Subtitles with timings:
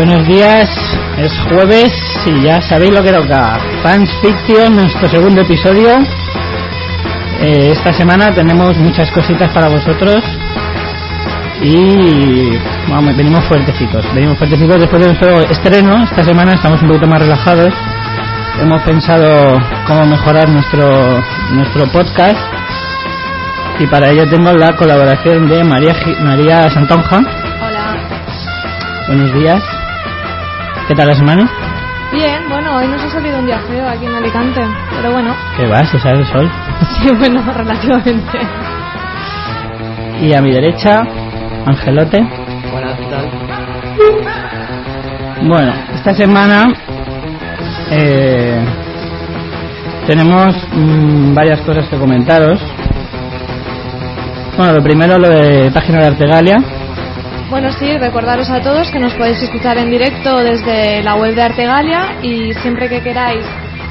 [0.00, 0.66] Buenos días,
[1.18, 1.92] es jueves
[2.24, 3.60] y ya sabéis lo que toca.
[3.82, 5.90] Fans Fiction, nuestro segundo episodio.
[7.42, 10.24] Eh, esta semana tenemos muchas cositas para vosotros
[11.60, 12.56] y
[12.88, 14.02] vamos, venimos fuertecitos.
[14.14, 16.02] Venimos fuertecitos después de nuestro estreno.
[16.04, 17.74] Esta semana estamos un poquito más relajados.
[18.58, 21.22] Hemos pensado cómo mejorar nuestro,
[21.52, 22.38] nuestro podcast
[23.78, 27.18] y para ello tengo la colaboración de María, María Santonja.
[27.18, 27.98] Hola.
[29.06, 29.79] Buenos días.
[30.90, 31.48] ¿Qué tal la semana?
[32.10, 34.60] Bien, bueno, hoy nos ha salido un día feo aquí en Alicante,
[34.96, 35.84] pero bueno, ¿Qué va?
[35.84, 36.50] ¿Se sale el sol?
[36.98, 38.40] sí, bueno, relativamente.
[40.20, 41.02] Y a mi derecha,
[41.64, 42.18] Angelote.
[42.72, 43.30] Buenas, ¿qué tal?
[45.46, 46.72] Bueno, esta semana
[47.92, 48.58] eh,
[50.08, 52.60] tenemos mm, varias cosas que comentaros.
[54.56, 56.79] Bueno, lo primero lo de página de Artegalia.
[57.50, 61.42] Bueno, sí, recordaros a todos que nos podéis escuchar en directo desde la web de
[61.42, 63.44] Artegalia y siempre que queráis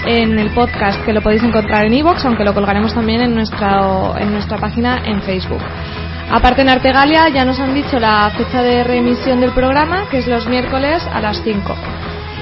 [0.06, 4.14] en el podcast que lo podéis encontrar en iVoox, aunque lo colgaremos también en nuestra,
[4.18, 5.62] en nuestra página en Facebook.
[6.32, 10.28] Aparte en Artegalia ya nos han dicho la fecha de reemisión del programa, que es
[10.28, 11.76] los miércoles a las 5.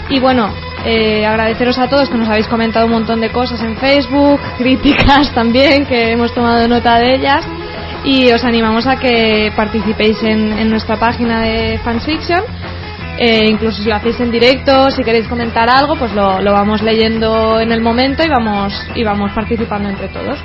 [0.10, 0.52] Y bueno,
[0.86, 5.34] eh, agradeceros a todos que nos habéis comentado un montón de cosas en Facebook, críticas
[5.34, 7.44] también, que hemos tomado nota de ellas.
[8.04, 12.42] Y os animamos a que participéis en, en nuestra página de Fansfiction.
[13.20, 16.84] Eh, incluso si lo hacéis en directo, si queréis comentar algo, pues lo, lo vamos
[16.84, 20.38] leyendo en el momento y vamos, y vamos participando entre todos.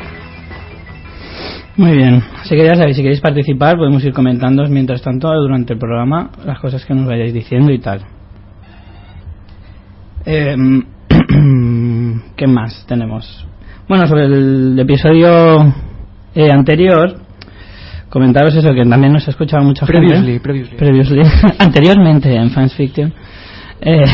[1.76, 5.74] Muy bien, así que ya sabéis, si queréis participar podemos ir comentando mientras tanto durante
[5.74, 8.02] el programa las cosas que nos vayáis diciendo y tal.
[10.24, 10.54] Eh,
[12.36, 13.46] ¿Qué más tenemos?
[13.88, 15.74] Bueno, sobre el episodio
[16.34, 17.21] eh, anterior,
[18.12, 20.40] comentaros eso, que también nos ha escuchado mucha Previously, gente.
[20.40, 20.76] previously.
[20.76, 21.22] Previously.
[21.58, 23.10] Anteriormente en Fans Fiction.
[23.80, 24.04] Eh,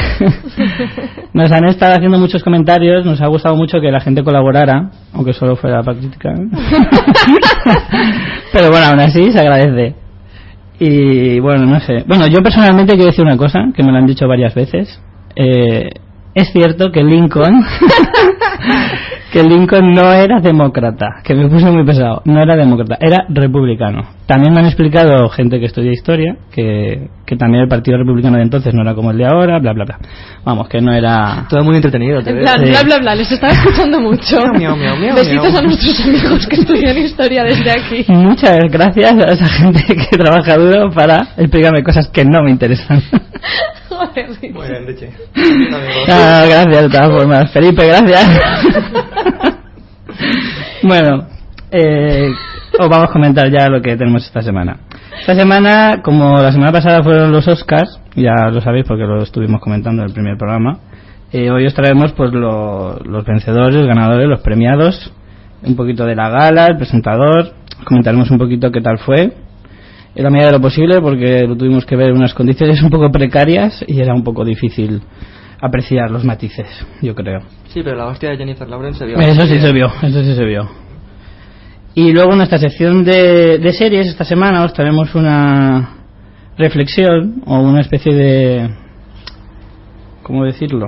[1.34, 5.32] nos han estado haciendo muchos comentarios, nos ha gustado mucho que la gente colaborara, aunque
[5.32, 6.34] solo fuera para criticar.
[8.52, 9.96] Pero bueno, aún así se agradece.
[10.78, 12.04] Y bueno, no sé.
[12.06, 15.02] Bueno, yo personalmente quiero decir una cosa, que me lo han dicho varias veces.
[15.34, 15.90] Eh,
[16.34, 17.64] es cierto que Lincoln
[19.32, 24.02] que Lincoln no era demócrata, que me puse muy pesado, no era demócrata, era republicano.
[24.26, 28.42] También me han explicado gente que estudia historia que, que también el Partido Republicano de
[28.42, 29.98] entonces no era como el de ahora, bla, bla, bla.
[30.44, 31.46] Vamos, que no era...
[31.48, 32.44] Todo muy entretenido, te En ves.
[32.44, 34.36] bla, bla, bla, les estaba escuchando mucho.
[34.54, 38.04] Miau, miau, miau, Besitos a nuestros amigos que estudian historia desde aquí.
[38.08, 43.02] Muchas gracias a esa gente que trabaja duro para explicarme cosas que no me interesan.
[43.88, 44.50] Joder, sí.
[44.50, 45.10] Muy bien, Leche.
[46.08, 47.52] Ah, gracias de todas formas.
[47.52, 48.28] Felipe, gracias.
[50.82, 51.26] bueno,
[51.70, 52.30] eh,
[52.78, 54.78] os vamos a comentar ya lo que tenemos esta semana.
[55.20, 59.60] Esta semana, como la semana pasada fueron los Oscars, ya lo sabéis porque lo estuvimos
[59.60, 60.78] comentando en el primer programa,
[61.32, 65.12] eh, hoy os traemos pues lo- los vencedores, los ganadores, los premiados,
[65.62, 67.52] un poquito de la gala, el presentador,
[67.84, 69.32] comentaremos un poquito qué tal fue,
[70.14, 72.90] en la medida de lo posible porque lo tuvimos que ver en unas condiciones un
[72.90, 75.02] poco precarias y era un poco difícil
[75.60, 76.68] apreciar los matices,
[77.02, 77.40] yo creo.
[77.68, 79.18] Sí, pero la hostia de Jennifer Lawrence se vio.
[79.18, 80.68] Eso sí se vio, eso sí se vio.
[81.94, 85.96] Y luego en nuestra sección de, de series, esta semana os traemos una
[86.56, 88.70] reflexión o una especie de...
[90.22, 90.86] ¿Cómo decirlo?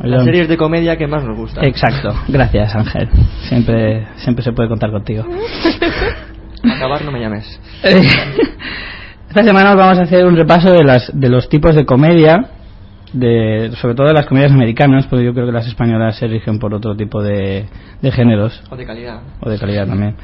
[0.00, 1.64] Las series de comedia que más nos gustan.
[1.64, 3.08] Exacto, gracias Ángel.
[3.48, 5.24] Siempre, siempre se puede contar contigo.
[6.76, 7.60] Acabar no me llames.
[7.82, 8.02] Eh,
[9.28, 12.50] Esta semana os vamos a hacer un repaso de, las, de los tipos de comedia,
[13.12, 16.58] de, sobre todo de las comedias americanas, porque yo creo que las españolas se rigen
[16.58, 17.66] por otro tipo de,
[18.02, 19.20] de géneros, O de calidad.
[19.40, 20.14] o de calidad también.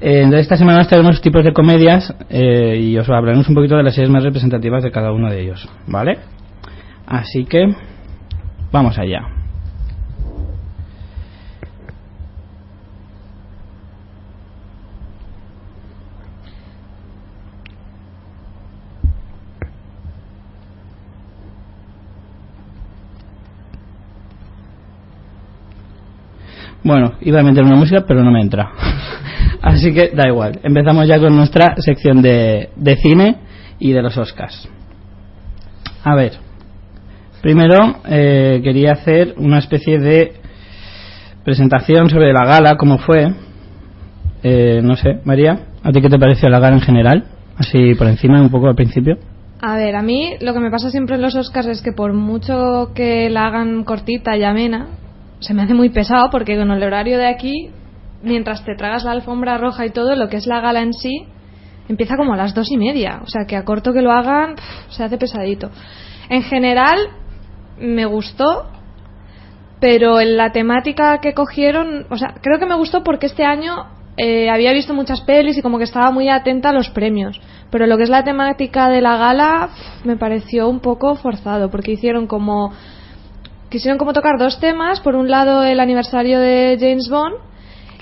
[0.00, 3.76] Eh, entonces esta semana os traeremos tipos de comedias eh, y os hablaremos un poquito
[3.76, 6.18] de las series más representativas de cada uno de ellos, ¿vale?
[7.06, 7.74] Así que
[8.72, 9.20] vamos allá.
[26.82, 28.70] Bueno, iba a meter una música, pero no me entra.
[29.62, 30.60] Así que da igual.
[30.62, 33.36] Empezamos ya con nuestra sección de, de cine
[33.78, 34.68] y de los Oscars.
[36.04, 36.32] A ver.
[37.42, 40.34] Primero eh, quería hacer una especie de
[41.44, 43.32] presentación sobre la gala, cómo fue.
[44.42, 47.24] Eh, no sé, María, ¿a ti qué te pareció la gala en general?
[47.56, 49.18] Así por encima, un poco al principio.
[49.60, 52.14] A ver, a mí lo que me pasa siempre en los Oscars es que por
[52.14, 54.86] mucho que la hagan cortita y amena,
[55.40, 57.70] se me hace muy pesado porque con el horario de aquí,
[58.22, 61.26] mientras te tragas la alfombra roja y todo, lo que es la gala en sí,
[61.88, 63.20] empieza como a las dos y media.
[63.22, 64.54] O sea que a corto que lo hagan,
[64.90, 65.70] se hace pesadito.
[66.28, 66.98] En general,
[67.78, 68.66] me gustó,
[69.80, 73.86] pero en la temática que cogieron, o sea, creo que me gustó porque este año
[74.16, 77.40] eh, había visto muchas pelis y como que estaba muy atenta a los premios.
[77.70, 79.70] Pero lo que es la temática de la gala
[80.04, 82.72] me pareció un poco forzado porque hicieron como
[83.70, 87.36] quisieron como tocar dos temas, por un lado el aniversario de James Bond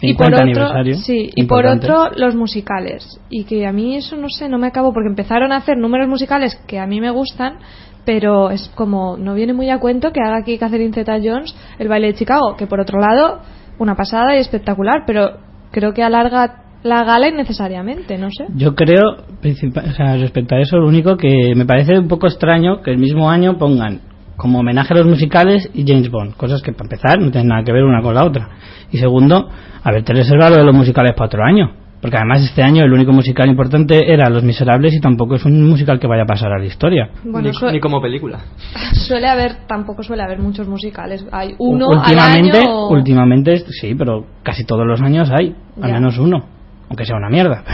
[0.00, 3.20] y por 50 otro sí, y por otro los musicales.
[3.30, 6.08] Y que a mí eso no sé, no me acabo porque empezaron a hacer números
[6.08, 7.58] musicales que a mí me gustan,
[8.04, 12.08] pero es como no viene muy a cuento que haga aquí Catherine Zeta-Jones el baile
[12.08, 13.40] de Chicago, que por otro lado
[13.78, 15.38] una pasada y espectacular, pero
[15.70, 18.46] creo que alarga la gala innecesariamente, no sé.
[18.54, 22.82] Yo creo, o sea, respecto a eso, lo único que me parece un poco extraño
[22.82, 24.00] que el mismo año pongan
[24.38, 27.62] como homenaje a los musicales y James Bond, cosas que para empezar no tienen nada
[27.64, 28.48] que ver una con la otra.
[28.90, 29.50] Y segundo,
[29.82, 31.72] haberte reservado lo de los musicales para otro año.
[32.00, 35.68] Porque además este año el único musical importante era Los Miserables y tampoco es un
[35.68, 37.10] musical que vaya a pasar a la historia.
[37.24, 38.38] Bueno, ni, como película.
[38.92, 41.26] suele haber, tampoco suele haber muchos musicales.
[41.32, 42.72] Hay uno últimamente, al año.
[42.72, 45.94] o- últimamente sí, pero casi todos los años hay, al Ya.
[45.94, 46.44] menos uno,
[46.88, 47.64] aunque sea una mierda.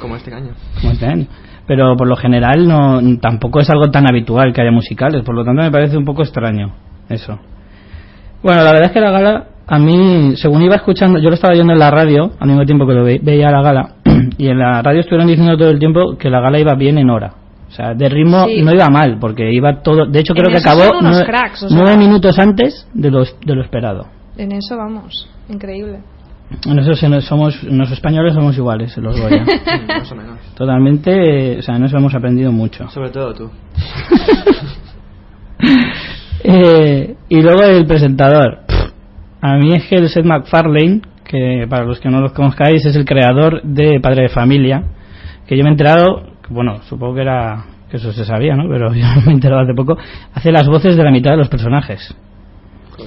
[0.00, 0.50] Como este año.
[0.80, 1.26] como este año.
[1.66, 5.44] Pero por lo general no tampoco es algo tan habitual que haya musicales, por lo
[5.44, 6.72] tanto me parece un poco extraño
[7.08, 7.38] eso.
[8.42, 11.54] Bueno, la verdad es que la gala a mí, según iba escuchando, yo lo estaba
[11.54, 13.88] oyendo en la radio al mismo tiempo que lo ve- veía la gala
[14.38, 17.08] y en la radio estuvieron diciendo todo el tiempo que la gala iba bien en
[17.10, 17.34] hora.
[17.68, 18.60] O sea, de ritmo Sí.
[18.62, 20.04] no iba mal, porque iba todo.
[20.06, 21.78] De hecho, En creo que acabó nueve, cracks, o sea.
[21.78, 24.08] nueve minutos antes de lo, de lo esperado.
[24.36, 26.00] En eso vamos, increíble.
[26.66, 29.44] En eso se nos- somos, los españoles somos iguales, los Goya.
[29.88, 30.38] Más o menos.
[30.54, 31.10] Totalmente,
[31.54, 32.88] eh, o sea, en eso hemos aprendido mucho.
[32.88, 33.50] Sobre todo tú.
[36.44, 38.58] Eh, y luego el presentador.
[39.40, 42.96] A mí es que el Seth MacFarlane, que para los que no los conozcáis es
[42.96, 44.82] el creador de Padre de Familia,
[45.46, 48.68] que yo me he enterado, bueno, supongo que era que eso se sabía, ¿no?
[48.68, 49.96] Pero yo me he enterado hace poco,
[50.34, 52.12] hace las voces de la mitad de los personajes.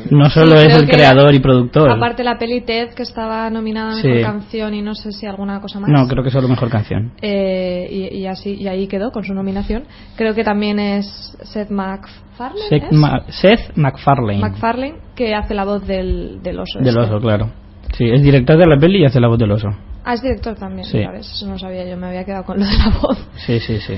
[0.10, 1.90] No solo Sí, es el creador y productor.
[1.92, 4.08] Aparte la peli Ted, que estaba nominada a Sí.
[4.08, 5.90] Mejor Canción y no sé si alguna cosa más.
[5.90, 7.12] No, creo que solo mejor canción.
[7.22, 9.84] Eh, y, y así y ahí quedó con su nominación.
[10.16, 12.68] Creo que también es Seth MacFarlane.
[12.70, 12.92] Seth.
[12.92, 14.40] Ma- Seth MacFarlane.
[14.40, 16.80] MacFarlane, que hace la voz del, del oso.
[16.80, 17.00] Del este.
[17.02, 17.52] oso, claro.
[17.98, 19.70] Sí, es director de la peli y hace la voz del oso.
[20.04, 21.00] Ah, es director también, Sí.
[21.00, 23.28] ya ves, Eso no sabía yo, me había quedado con lo de la voz.
[23.46, 23.96] Sí, sí, sí.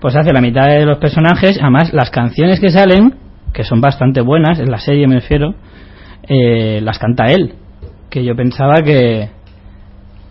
[0.00, 3.14] Pues hace la mitad de los personajes, además las canciones que salen,
[3.52, 5.54] que son bastante buenas, en la serie me refiero,
[6.28, 7.54] eh, las canta él.
[8.10, 9.30] Que yo pensaba que,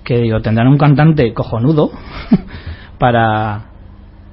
[0.04, 1.92] que digo, tendrán un cantante cojonudo
[3.00, 3.66] para,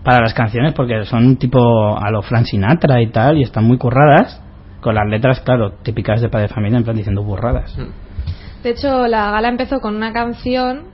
[0.05, 3.79] para las canciones, porque son tipo a lo Frank Sinatra y tal, y están muy
[3.79, 4.43] curradas,
[4.81, 7.77] con las letras, claro, típicas de padre de familia, en plan diciendo burradas.
[7.77, 8.63] Mm.
[8.63, 10.89] De hecho, la gala empezó con una canción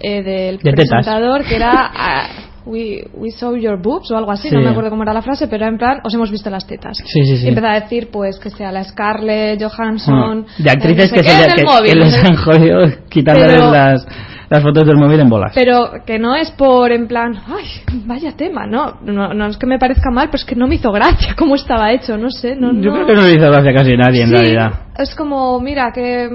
[0.00, 0.88] eh, del De tetas.
[0.88, 1.90] presentador que era
[2.68, 4.54] we, we saw your boobs o algo así, Sí.
[4.54, 6.98] no me acuerdo cómo era la frase, pero en plan, os hemos visto las tetas.
[6.98, 7.46] Sí, sí, sí.
[7.46, 10.14] Y empezaba a decir, pues, que sea la Scarlett Johansson.
[10.20, 12.78] Bueno, de actrices eh, no sé que, se que- móvil, que no les han jodido
[13.08, 14.06] quitándoles Pero- las,
[14.50, 15.52] las fotos del móvil en bolas.
[15.54, 17.66] Pero que no es por en plan, ay,
[18.06, 20.76] vaya tema, no, no, no es que me parezca mal, pero es que no me
[20.76, 23.70] hizo gracia cómo estaba hecho, no sé, no, Yo creo que no le hizo gracia
[23.70, 24.72] a casi nadie en realidad.
[24.96, 26.28] Es como, mira, que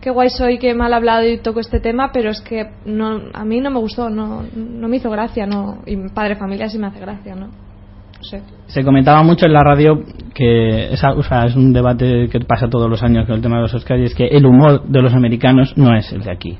[0.00, 3.44] qué guay soy, que mal hablado y toco este tema, pero es que no, a
[3.44, 5.82] mí no me gustó, no, no me hizo gracia, no.
[5.86, 7.48] Y padre familia sí me hace gracia, ¿no?
[8.20, 8.42] Sé.
[8.66, 10.02] Se comentaba mucho en la radio
[10.34, 13.56] que esa, o sea, es un debate que pasa todos los años con el tema
[13.56, 16.30] de los Oscars y es que el humor de los americanos no es el de
[16.30, 16.58] aquí.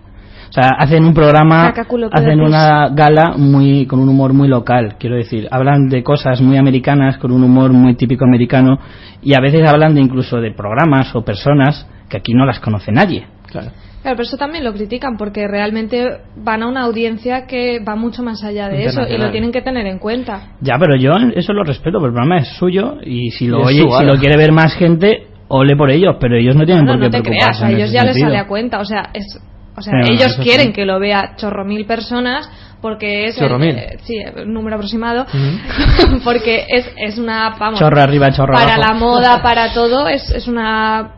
[0.48, 1.72] O sea, hacen un programa,
[2.10, 6.56] hacen una gala muy con un humor muy local, quiero decir, hablan de cosas muy
[6.56, 8.80] americanas con un humor muy típico americano
[9.22, 12.92] y a veces hablan de incluso de programas o personas que aquí no las conoce
[12.92, 13.26] nadie.
[13.46, 13.68] Claro.
[14.02, 18.22] Claro, pero eso también lo critican porque realmente van a una audiencia que va mucho
[18.22, 20.52] más allá de eso y lo tienen que tener en cuenta.
[20.62, 23.80] Ya, pero yo eso lo respeto, porque el programa es suyo y si lo oye,
[23.82, 26.92] su si lo quiere ver más gente, ole por ellos, pero ellos no tienen No,
[26.92, 27.64] por qué no te creas, preocuparse.
[27.66, 28.28] a ellos ya les sentido.
[28.28, 29.38] sale a cuenta, o sea, es,
[29.76, 30.72] o sea, Pero ellos quieren sí.
[30.72, 32.50] que lo vea chorro mil personas
[32.80, 33.76] porque es Chorro el, mil.
[33.76, 35.26] eh, sí, el número aproximado,
[36.24, 38.92] porque es, es una, vamos, Chorro arriba, chorro para abajo.
[38.94, 41.16] la moda, para todo, es, es una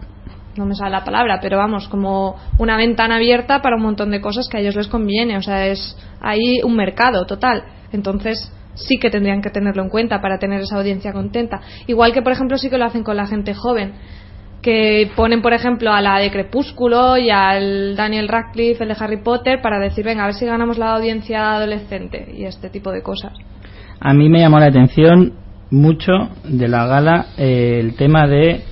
[0.57, 4.21] no me sale la palabra, pero vamos, como una ventana abierta para un montón de
[4.21, 5.37] cosas que a ellos les conviene.
[5.37, 7.65] O sea, es ahí un mercado total.
[7.93, 11.61] Entonces, sí que tendrían que tenerlo en cuenta para tener esa audiencia contenta.
[11.87, 13.95] Igual que, por ejemplo, sí que lo hacen con la gente joven.
[14.61, 19.23] Que ponen, por ejemplo, a la de Crepúsculo y al Daniel Radcliffe, el de Harry
[19.23, 23.03] Potter, para decir, venga, a ver si ganamos la audiencia adolescente y este tipo de
[23.03, 23.33] cosas.
[23.99, 25.33] A mí me llamó la atención
[25.71, 26.13] mucho
[26.45, 28.63] de la gala eh, el tema de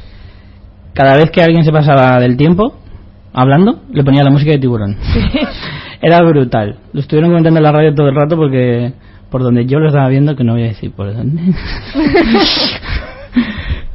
[0.94, 2.75] cada vez que alguien se pasaba del tiempo
[3.32, 4.97] hablando, le ponía la música de tiburón.
[6.02, 6.78] Era brutal.
[6.92, 8.92] Lo estuvieron comentando en la radio todo el rato porque
[9.30, 11.40] por donde yo lo estaba viendo, que no voy a decir por dónde,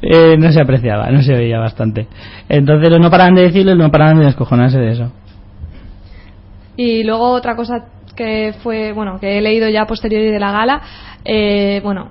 [0.02, 2.08] eh, no se apreciaba, no se veía bastante.
[2.48, 5.12] Entonces no paraban de decirlo y no paraban de descojonarse de eso.
[6.78, 7.86] Y luego otra cosa
[8.16, 10.82] que fue, bueno, que he leído ya posteriori de la gala,
[11.26, 12.10] eh, bueno,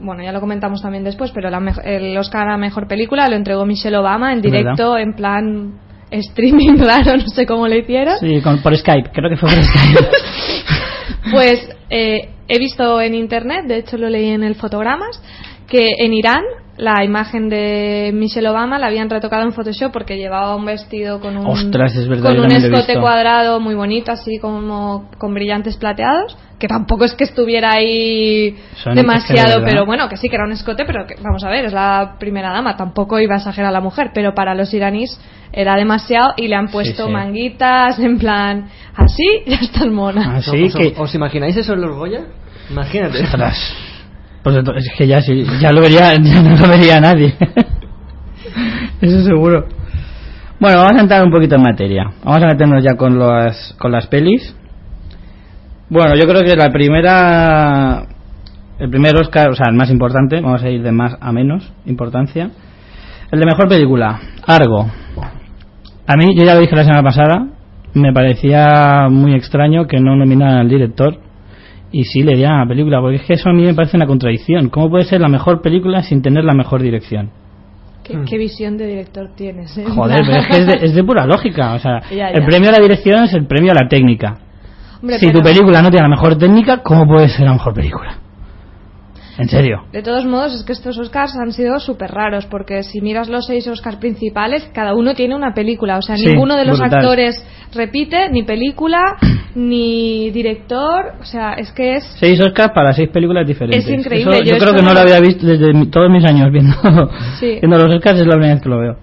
[0.00, 3.64] bueno, ya lo comentamos también después, pero la el Oscar a Mejor Película lo entregó
[3.66, 4.58] Michelle Obama en verdad.
[4.58, 5.72] directo, en plan
[6.10, 8.18] streaming raro, no sé cómo lo hicieron.
[8.18, 10.08] Sí, con- por Skype, creo que fue por Skype.
[11.30, 15.22] Pues eh, he visto en internet, de hecho lo leí en el Fotogramas,
[15.68, 16.42] que en Irán
[16.78, 21.36] la imagen de Michelle Obama la habían retocado en Photoshop porque llevaba un vestido con
[21.36, 26.38] un, Ostras, es verdad, con un escote cuadrado muy bonito, así como con brillantes plateados,
[26.56, 30.52] que tampoco es que estuviera ahí Son- demasiado, pero bueno, que sí que era un
[30.52, 33.72] escote, pero que, vamos a ver, es la primera dama, tampoco iba a exagerar a
[33.72, 35.20] la mujer, pero para los iraníes
[35.52, 37.12] era demasiado y le han puesto sí.
[37.12, 40.36] manguitas en plan así, ya estás mona.
[40.36, 40.94] Así ¿Os, que...
[40.96, 42.20] ¿Os imagináis eso en los Goya?
[42.70, 43.24] Imagínate.
[43.24, 43.87] Ostras.
[44.42, 47.34] Pues es que ya sí, ya lo vería, ya no lo vería nadie.
[49.00, 49.66] Eso seguro.
[50.60, 52.10] Bueno, vamos a entrar un poquito en materia.
[52.24, 54.56] Vamos a meternos ya con las, con las pelis.
[55.88, 58.06] Bueno, yo creo que la primera,
[58.78, 61.72] el primer Oscar, o sea, el más importante, vamos a ir de más a menos
[61.86, 62.50] importancia.
[63.30, 64.90] El de mejor película, Argo.
[66.06, 67.46] A mí, yo ya lo dije la semana pasada,
[67.94, 71.27] me parecía muy extraño que no nominaran al director
[71.90, 73.96] y sí le dieran a la película, porque es que eso a mí me parece
[73.96, 74.68] una contradicción.
[74.68, 77.30] ¿Cómo puede ser la mejor película sin tener la mejor dirección?
[78.04, 79.76] ¿Qué, qué visión de director tienes?
[79.76, 79.84] eh?
[79.86, 81.74] Joder, pero es que es de, es de pura lógica.
[81.74, 84.38] O sea, Ya, el premio a la dirección es el premio a la técnica.
[85.00, 87.74] Hombre, si pero- tu película no tiene la mejor técnica, ¿cómo puede ser la mejor
[87.74, 88.16] película?
[89.38, 89.84] En serio.
[89.92, 93.46] De todos modos, es que estos Oscars han sido súper raros, porque si miras los
[93.46, 95.96] seis Oscars principales, cada uno tiene una película.
[95.96, 96.98] O sea, Sí, ninguno de los brutal.
[96.98, 98.98] actores repite ni película,
[99.54, 101.12] ni director.
[101.20, 102.04] O sea, es que es.
[102.18, 103.86] Seis Oscars para seis películas diferentes.
[103.86, 106.24] Es increíble, Eso yo yo creo que no lo había visto desde mi- todos mis
[106.24, 106.74] años viendo,
[107.38, 107.58] Sí.
[107.62, 108.96] viendo los Oscars, es la primera vez que lo veo.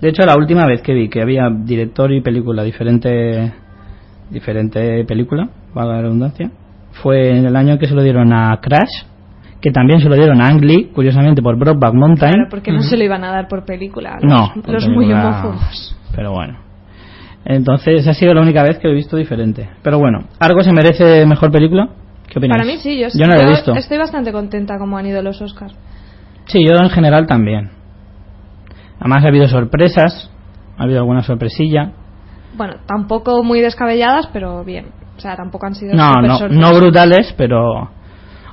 [0.00, 3.52] De hecho, la última vez que vi que había director y película diferente,
[4.30, 6.50] diferente película, valga la redundancia,
[7.02, 9.04] fue en el año que se lo dieron a Crash,
[9.60, 12.32] que también se lo dieron a Ang Lee, curiosamente por Brokeback Mountain.
[12.32, 14.18] Claro, porque no se lo iban a dar por película.
[14.20, 15.96] Los, No, los por muy película- homófobos.
[16.14, 16.58] Pero bueno.
[17.44, 19.68] Entonces, ha sido la única vez que lo he visto diferente.
[19.82, 21.88] Pero bueno, ¿Argo se merece mejor película?
[22.28, 22.60] ¿Qué opináis?
[22.60, 23.74] Para mí sí, yo, Yo no la he visto.
[23.74, 25.74] estoy bastante contenta como han ido los Oscars.
[26.46, 27.70] Sí, yo en general también.
[29.00, 30.30] Además ha habido sorpresas,
[30.76, 31.92] ha habido alguna sorpresilla.
[32.56, 34.86] Bueno, tampoco muy descabelladas, pero bien.
[35.18, 37.90] O sea, tampoco han sido No, no, no brutales, pero...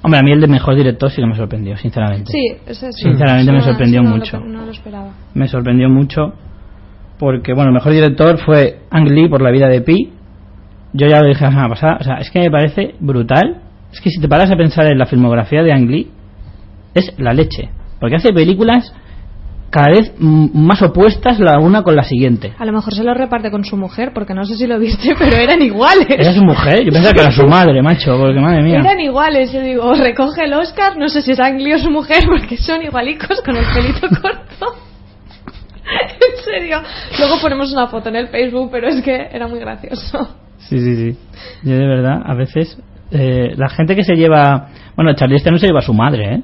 [0.01, 2.31] Hombre, a mí el de mejor director sí que me sorprendió, sinceramente.
[2.31, 2.91] Sí, sí.
[2.91, 4.39] Sinceramente me Eso sorprendió eso no mucho.
[4.39, 5.11] no lo esperaba.
[5.33, 6.33] Me sorprendió mucho
[7.17, 10.11] porque, bueno, el mejor director fue Ang Lee por La vida de Pi.
[10.93, 13.61] Yo ya lo dije la semana pasada, o sea, es que me parece brutal.
[13.91, 16.11] Es que si te paras a pensar en la filmografía de Ang Lee,
[16.93, 17.69] es la leche.
[17.99, 18.93] Porque hace películas
[19.75, 22.53] cada vez más opuestas la una con la siguiente.
[22.57, 25.13] A lo mejor se lo reparte con su mujer, porque no sé si lo viste,
[25.19, 26.07] pero eran iguales.
[26.09, 26.85] ¿Era su mujer?
[26.85, 28.79] Yo pensaba que era su madre, macho, porque madre mía.
[28.79, 31.89] Eran iguales, yo digo, recoge el Oscar, no sé si es Ang Lee o su
[31.91, 34.75] mujer, porque son igualicos con el pelito corto.
[35.83, 36.81] en serio.
[37.19, 40.37] Luego ponemos una foto en el Facebook, pero es que era muy gracioso.
[40.57, 41.19] Sí, sí, sí.
[41.63, 44.69] Yo de verdad, a veces, eh, la gente que se lleva...
[44.95, 46.41] Bueno, Charlize Theron se lleva a su madre, ¿eh?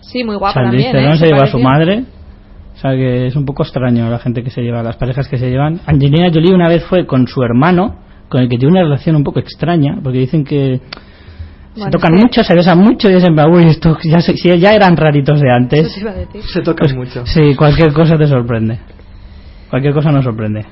[0.00, 1.18] Sí, muy guapa Charlize también, Theron ¿eh?
[1.18, 2.04] se lleva a su madre.
[2.80, 5.36] O sea que es un poco extraño la gente que se lleva, las parejas que
[5.36, 5.80] se llevan.
[5.84, 7.96] Angelina Jolie una vez fue con su hermano,
[8.30, 10.80] con el que tiene una relación un poco extraña, porque dicen que
[11.74, 14.72] se Bueno, tocan mucho, se besan mucho y dicen, uy, esto ya, se- si ya
[14.72, 15.94] eran raritos de Eso antes.
[15.94, 16.42] te iba a decir.
[16.42, 17.26] Se tocan Pues, mucho.
[17.26, 18.78] Sí, cualquier cosa te sorprende.
[19.68, 20.64] Cualquier cosa nos sorprende.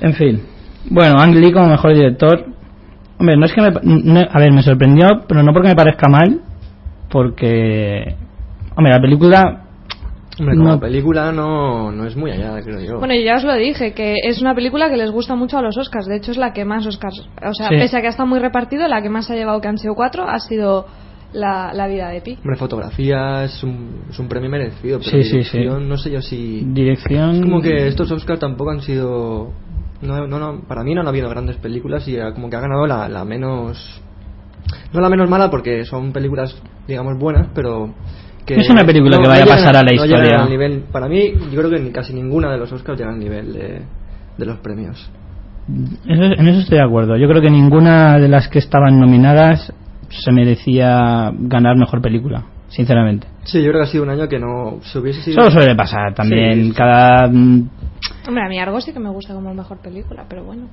[0.00, 0.40] En fin.
[0.88, 2.46] Bueno, Ang Lee como mejor director.
[3.18, 3.70] Hombre, no es que me...
[3.82, 6.40] no- a ver, me sorprendió, pero no porque me parezca mal,
[7.10, 8.16] porque...
[8.74, 9.58] Hombre, la película...
[10.38, 12.98] Hombre, como no- película no, no es muy allá, creo yo.
[12.98, 15.62] Bueno, yo ya os lo dije, que es una película que les gusta mucho a
[15.62, 16.06] los Oscars.
[16.06, 17.28] De hecho, es la que más Oscars.
[17.46, 17.74] O sea, Sí.
[17.76, 19.94] pese a que ha estado muy repartido, la que más ha llevado, que han sido
[19.94, 20.86] cuatro, ha sido
[21.34, 22.38] la, la vida de Pi.
[22.42, 25.88] Hombre, fotografía es un, es un premio merecido, pero Sí, sí, dirección, sí.
[25.88, 26.64] no sé yo si...
[26.66, 27.30] Dirección.
[27.36, 29.50] Es como que estos Oscars tampoco han sido...
[30.00, 32.86] No, no, no, para mí no han habido grandes películas y como que ha ganado
[32.86, 34.00] la, la menos...
[34.92, 37.94] No la menos mala porque son películas, digamos, buenas, pero...
[38.46, 40.42] Que No es una película que vaya a llegan pasar a la no llegan historia.
[40.42, 43.18] al nivel, para mí, yo creo que ni casi ninguna de los Oscars llega al
[43.18, 43.82] nivel de,
[44.38, 45.10] de los premios.
[46.06, 47.16] Eso- en eso estoy de acuerdo.
[47.16, 49.72] Yo creo que ninguna de las que estaban nominadas
[50.08, 53.26] se merecía ganar mejor película, sinceramente.
[53.44, 55.40] Sí, yo creo que ha sido un año que no se hubiese sido...
[55.40, 56.64] Eso suele pasar también.
[56.66, 56.72] Sí.
[56.72, 57.28] Cada.
[57.28, 57.68] mm,
[58.28, 60.68] Hombre, a mí Argo sí que me gusta como mejor película, pero bueno.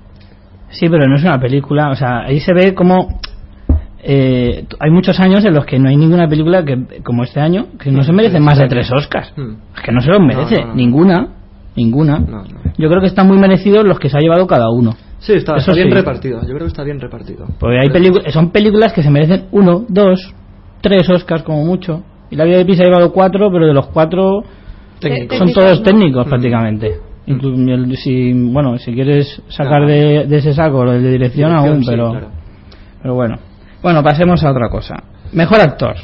[0.71, 1.89] Sí, pero no es una película.
[1.89, 3.19] O sea, ahí se ve como.
[4.03, 7.67] Eh, hay muchos años en los que no hay ninguna película que, como este año,
[7.79, 9.33] que no se merecen más de tres Oscars.
[9.35, 9.55] Hmm.
[9.75, 10.61] Es que no se los merece.
[10.61, 10.75] no, no.
[10.75, 11.27] Ninguna.
[11.75, 12.19] Ninguna.
[12.19, 12.59] No, no.
[12.77, 14.91] Yo creo que están muy merecidos los que se ha llevado cada uno.
[15.19, 15.93] Sí, está, Eso está bien sí.
[15.95, 16.39] repartido.
[16.41, 17.45] Yo creo que está bien repartido.
[17.59, 20.33] Porque hay películas, son películas que se merecen uno, dos,
[20.81, 22.03] tres Oscars como mucho.
[22.31, 24.43] Y la vida de Pisa ha llevado cuatro, pero de los cuatro
[25.37, 26.29] son todos técnicos Mm.
[26.29, 26.95] prácticamente.
[27.27, 31.87] El- si, bueno, si quieres sacar de, de ese saco lo de dirección, aún, sí,
[31.89, 32.27] pero, claro.
[33.01, 33.35] pero bueno.
[33.81, 34.95] Bueno, pasemos a otra cosa.
[35.31, 35.95] Mejor actor.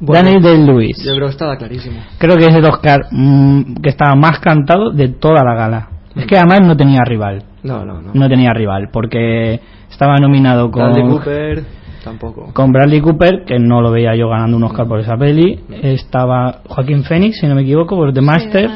[0.00, 1.04] Bueno, Daniel Day-Lewis.
[1.04, 2.00] Yo creo que estaba clarísimo.
[2.18, 5.88] Creo que es el Oscar mm, que estaba más cantado de toda la gala.
[6.16, 7.44] Es que además no tenía rival.
[7.62, 8.10] No, no, no.
[8.12, 10.92] No tenía rival, porque estaba nominado con...
[10.92, 11.64] Bradley Cooper,
[12.04, 12.52] tampoco.
[12.52, 15.60] con Bradley Cooper, que no lo veía yo ganando un Oscar por esa peli.
[15.82, 18.70] Estaba Joaquín Phoenix, si no me equivoco, por The Master.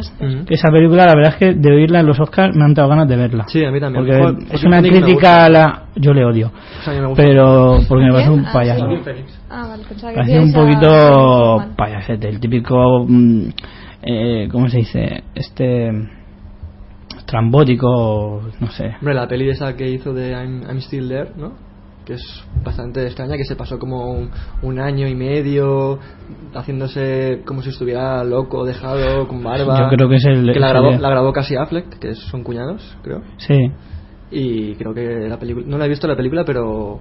[0.47, 2.88] Que esa película, la verdad es que de oírla en los Oscars me han dado
[2.88, 3.45] ganas de verla.
[3.49, 4.04] Sí, a mí también.
[4.04, 5.83] Porque Jo- es una Phoenix crítica a la.
[5.97, 6.49] Yo le odio.
[6.80, 7.23] O sea, a mí me gusta.
[7.25, 8.87] Pero porque me parece un Ah, payaso.
[9.50, 13.04] Ah, vale, pensaba que Parece un poquito a- payasete, el típico.
[13.09, 13.42] mm,
[14.02, 15.25] eh, ¿Cómo se dice?
[15.35, 15.90] Este.
[17.26, 18.95] Trambótico, no sé.
[19.00, 21.52] Hombre, la peli esa que hizo de I'm, I'm Still There, ¿no?
[22.07, 24.31] Que es bastante extraña, que se pasó como un,
[24.63, 25.99] un año y medio
[26.55, 29.79] haciéndose como si estuviera loco, dejado, con barba.
[29.81, 32.97] Yo creo que es el- Que la grabó, la grabó casi Affleck, que son cuñados,
[33.03, 33.23] creo.
[33.38, 33.73] Sí.
[34.31, 35.66] Y creo que la película.
[35.69, 37.01] No la he visto la película, pero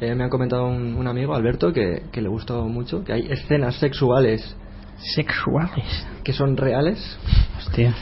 [0.00, 3.02] eh, me ha comentado un, un amigo, Alberto, que, que le gustó mucho.
[3.04, 4.54] Que hay escenas sexuales
[5.14, 6.06] Sexuales.
[6.22, 7.18] que son reales.
[7.58, 7.94] Hostia.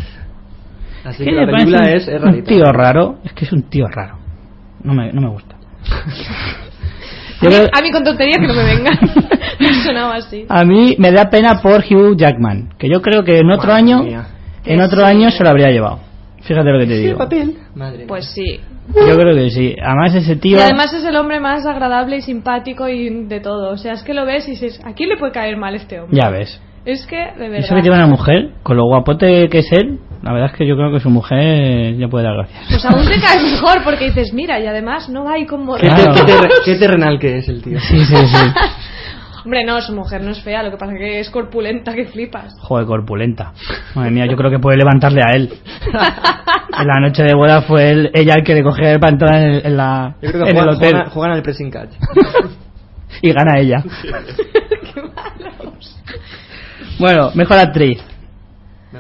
[1.04, 3.18] Así ¿Qué que la película es, un, es un tío raro.
[3.24, 4.18] Es que es un tío raro.
[4.82, 5.49] No me, no me gusta.
[5.90, 8.98] A mí, creo- a mí con tonterías que no me vengan.
[9.84, 10.44] sonaba así.
[10.48, 13.82] a mí me da pena por Hugh Jackman, que yo creo que en otro Madre
[13.82, 14.26] año, mía.
[14.64, 16.00] en otro año se lo habría llevado.
[16.42, 17.18] Fíjate lo que te ¿Qué digo.
[17.18, 17.56] papel?
[17.74, 18.04] Madre.
[18.06, 18.60] Pues sí.
[18.94, 19.76] Yo creo que sí.
[19.82, 23.70] Además ese tío, Y además es el hombre más agradable y simpático y de todo.
[23.70, 26.00] O sea, es que lo ves y dices, ¿a quién le puede caer mal este
[26.00, 26.18] hombre?
[26.20, 26.60] ya ves.
[26.86, 27.76] Es que, de Eso verdad.
[27.76, 30.76] que tiene una mujer, con lo guapote que es él, la verdad es que yo
[30.76, 32.66] creo que su mujer ya puede dar gracias.
[32.68, 35.76] Pues aún te cae mejor porque dices, mira, y además no va ahí como...
[35.76, 36.14] ¿Qué, te- Claro.
[36.14, 37.78] qué terre- qué terrenal que es el tío.
[37.80, 38.36] Sí, sí, sí.
[39.44, 42.52] Hombre, no, su mujer no es fea, lo que pasa que es corpulenta que flipas.
[42.60, 43.54] Joder, corpulenta.
[43.94, 45.52] Madre mía, yo creo que puede levantarle a él.
[46.78, 49.42] En la noche de boda fue él, ella el que le cogió para entrar en,
[49.50, 51.90] el- en la, Yo creo que en el juegan, hotel juegan- juegan al pressing catch.
[53.22, 53.82] y gana ella.
[56.98, 57.98] Bueno, mejor actriz.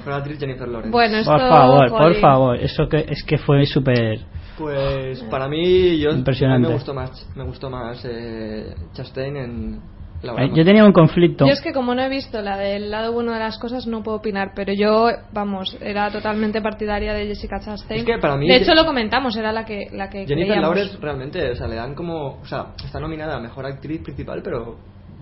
[0.00, 0.90] Mejor actriz Jennifer Lawrence.
[0.90, 1.30] Bueno, esto...
[1.32, 2.56] Por favor, por favor.
[2.56, 4.20] Eso que es que fue súper.
[4.58, 6.66] Pues para mí, yo Impresionante.
[6.66, 9.80] a mí me gustó más, me gustó más eh, Chastain en
[10.22, 11.46] la Eh, Yo tenía un conflicto.
[11.46, 14.02] Yo es que como no he visto la del lado bueno de las cosas no
[14.02, 18.00] puedo opinar, pero yo, vamos, era totalmente partidaria de Jessica Chastain.
[18.00, 20.76] Es que para mí- De hecho lo comentamos, era la que la que Jennifer creíamos.
[20.76, 24.42] Lawrence realmente, o sea, le dan como, o sea, está nominada a mejor actriz principal,
[24.44, 24.76] pero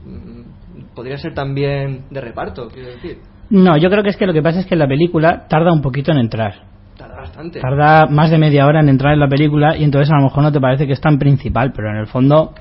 [0.04, 3.18] mm, podría ser también de reparto, quiero decir.
[3.50, 5.80] No, yo creo que es que lo que pasa es que la película tarda un
[5.82, 6.54] poquito en entrar.
[6.96, 7.60] Tarda bastante.
[7.60, 10.42] Tarda más de media hora en entrar en la película y entonces a lo mejor
[10.42, 12.52] no te parece que es tan principal, pero en el fondo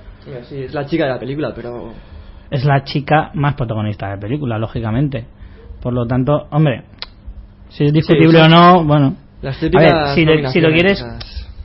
[0.44, 1.94] Sí, es la chica de la película, pero
[2.52, 5.26] es la chica más protagonista de la película, lógicamente.
[5.82, 6.84] Por lo tanto, hombre,
[7.70, 9.16] si es discutible Sí, o no, bueno.
[9.42, 11.02] las A típicas ver, si, le- si lo quieres,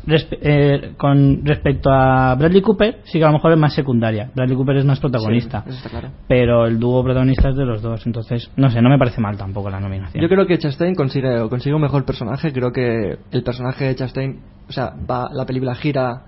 [0.07, 4.31] respe- eh, con respecto a Bradley Cooper, sí que a lo mejor es más secundaria.
[4.35, 5.65] Bradley Cooper es más protagonista.
[5.69, 6.09] Sí, claro.
[6.29, 9.37] Pero el dúo protagonista es de los dos, entonces, no sé, no me parece mal
[9.37, 10.23] tampoco la nominación.
[10.23, 12.53] Yo creo que Chastain consigue, consigue un mejor personaje.
[12.53, 16.23] Creo que el personaje de Chastain, o sea, va, la película gira,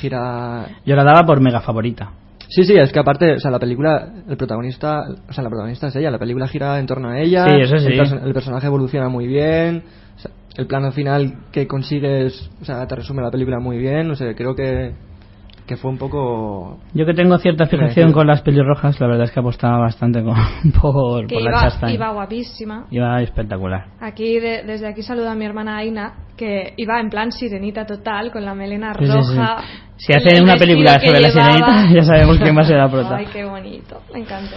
[0.00, 0.66] gira.
[0.84, 2.10] Yo la daba por mega favorita.
[2.48, 5.88] Sí, sí, es que aparte, o sea, la película, el protagonista, o sea, la protagonista
[5.88, 6.12] es ella.
[6.12, 7.44] La película gira en torno a ella.
[7.44, 7.86] Sí, eso sí.
[7.88, 9.82] El, perso- el personaje evoluciona muy bien.
[10.56, 14.08] O sea, el plano final que consigues, o sea, te resume la película muy bien.
[14.08, 14.94] No sé, creo que
[15.66, 16.78] que fue un poco...
[16.94, 20.36] Yo que tengo cierta fijación con las pelirrojas, la verdad es que apostaba bastante con,
[20.80, 21.92] por, Que por la iba, Chastain.
[21.94, 22.86] iba guapísima.
[22.88, 23.86] Iba espectacular.
[24.00, 28.30] Aquí de- desde aquí saludo a mi hermana Aina, que iba en plan sirenita total,
[28.30, 29.36] con la melena Sí, sí, sí.
[29.36, 29.56] roja.
[29.96, 33.16] Si hacen una película sobre la sirenita, ya sabemos quién va a ser la prota.
[33.16, 34.54] Ay, qué bonito, me encantó.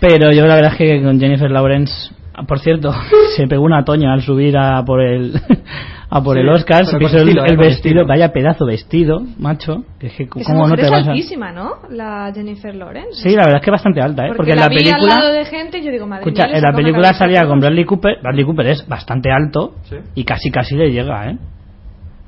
[0.00, 2.10] Pero yo la verdad es que con Jennifer Lawrence,
[2.46, 2.92] por cierto,
[3.36, 5.32] se pegó una toña al subir a por el
[6.10, 8.06] a por Sí, el Oscar, se puso el, estilo, eh, el con vestido, estilo.
[8.06, 11.52] vaya pedazo vestido, macho, que es que Esa cómo no te es vas a altísima,
[11.52, 11.72] ¿no?
[11.90, 13.22] La Jennifer Lawrence.
[13.22, 14.28] Sí, la verdad es que bastante alta, ¿eh?
[14.28, 16.22] porque, Porque en la la vi al película lado de gente y yo digo, madre
[16.24, 17.60] Escucha, mía, en la película salía a con.
[17.60, 18.16] Bradley Cooper.
[18.22, 19.96] Bradley Cooper es bastante alto Sí.
[20.14, 21.38] y casi casi le llega, ¿eh?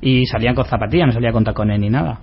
[0.03, 2.21] Y salían con zapatillas, no salía con tacones ni nada.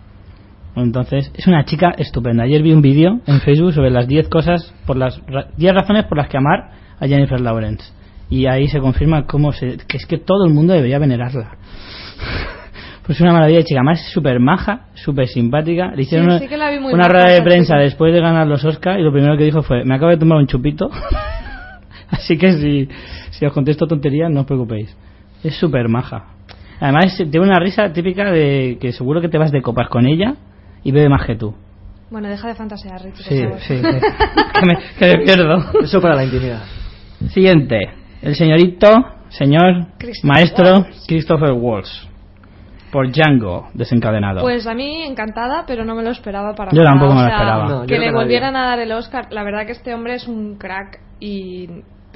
[0.76, 2.44] Entonces, es una chica estupenda.
[2.44, 6.06] Ayer vi un vídeo en Facebook sobre las 10 cosas, por las ra- 10 razones
[6.06, 7.84] por las que amar a Jennifer Lawrence.
[8.30, 11.52] Y ahí se confirma cómo se, que es que todo el mundo debería venerarla.
[13.06, 15.94] Pues es una maravilla chica, más súper maja, súper simpática.
[15.96, 17.84] Le hicieron Sí, una, sí que la vi muy una maja rueda de prensa chica.
[17.84, 20.38] después de ganar los Oscars y lo primero que dijo fue, me acabo de tomar
[20.40, 20.90] un chupito.
[22.10, 22.90] Así que si,
[23.32, 24.94] si os contesto tonterías, no os preocupéis.
[25.42, 26.26] Es súper maja.
[26.82, 30.36] Además, tiene una risa típica de que seguro que te vas de copas con ella
[30.84, 31.56] y bebe más que tú.
[32.12, 33.78] Bueno, deja de fantasear, Richie, Sí, sí.
[33.78, 33.82] sí.
[34.60, 35.64] que, me, que me pierdo.
[35.82, 36.62] Eso para la intimidad.
[37.30, 37.90] Siguiente.
[38.22, 38.88] El señorito,
[39.30, 40.86] señor, Christopher maestro.
[41.08, 42.08] Christopher Waltz.
[42.92, 44.42] Por Django, desencadenado.
[44.42, 46.92] Pues a mí encantada, pero no me lo esperaba para Yo nada.
[46.92, 47.66] tampoco me lo sea, esperaba.
[47.68, 49.28] No, yo que le volvieran a dar el Oscar.
[49.32, 51.68] La verdad que este hombre es un crack y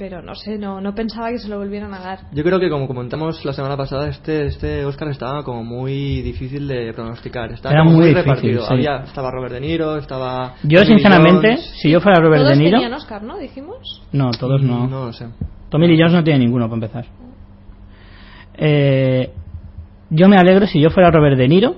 [0.02, 2.18] pero no sé, no no pensaba que se lo volvieran a dar.
[2.32, 6.66] Yo creo que como comentamos la semana pasada, este este Oscar estaba como muy difícil
[6.66, 7.52] de pronosticar.
[7.52, 8.62] Estaba Era muy muy, difícil, repartido.
[8.62, 8.74] sí.
[8.74, 10.54] Había, estaba Robert De Niro, estaba...
[10.64, 11.72] Yo, Tommy sinceramente, Jones.
[11.80, 12.78] si yo fuera Robert Todos De Niro...
[12.78, 13.38] tenían Oscar, ¿no?
[13.38, 14.02] Dijimos.
[14.10, 14.88] No, todos no.
[14.88, 15.28] No lo sé.
[15.68, 17.04] Tommy Lee Jones no tiene ninguno para empezar.
[18.54, 19.30] Eh,
[20.10, 21.76] yo me alegro si yo fuera Robert De Niro.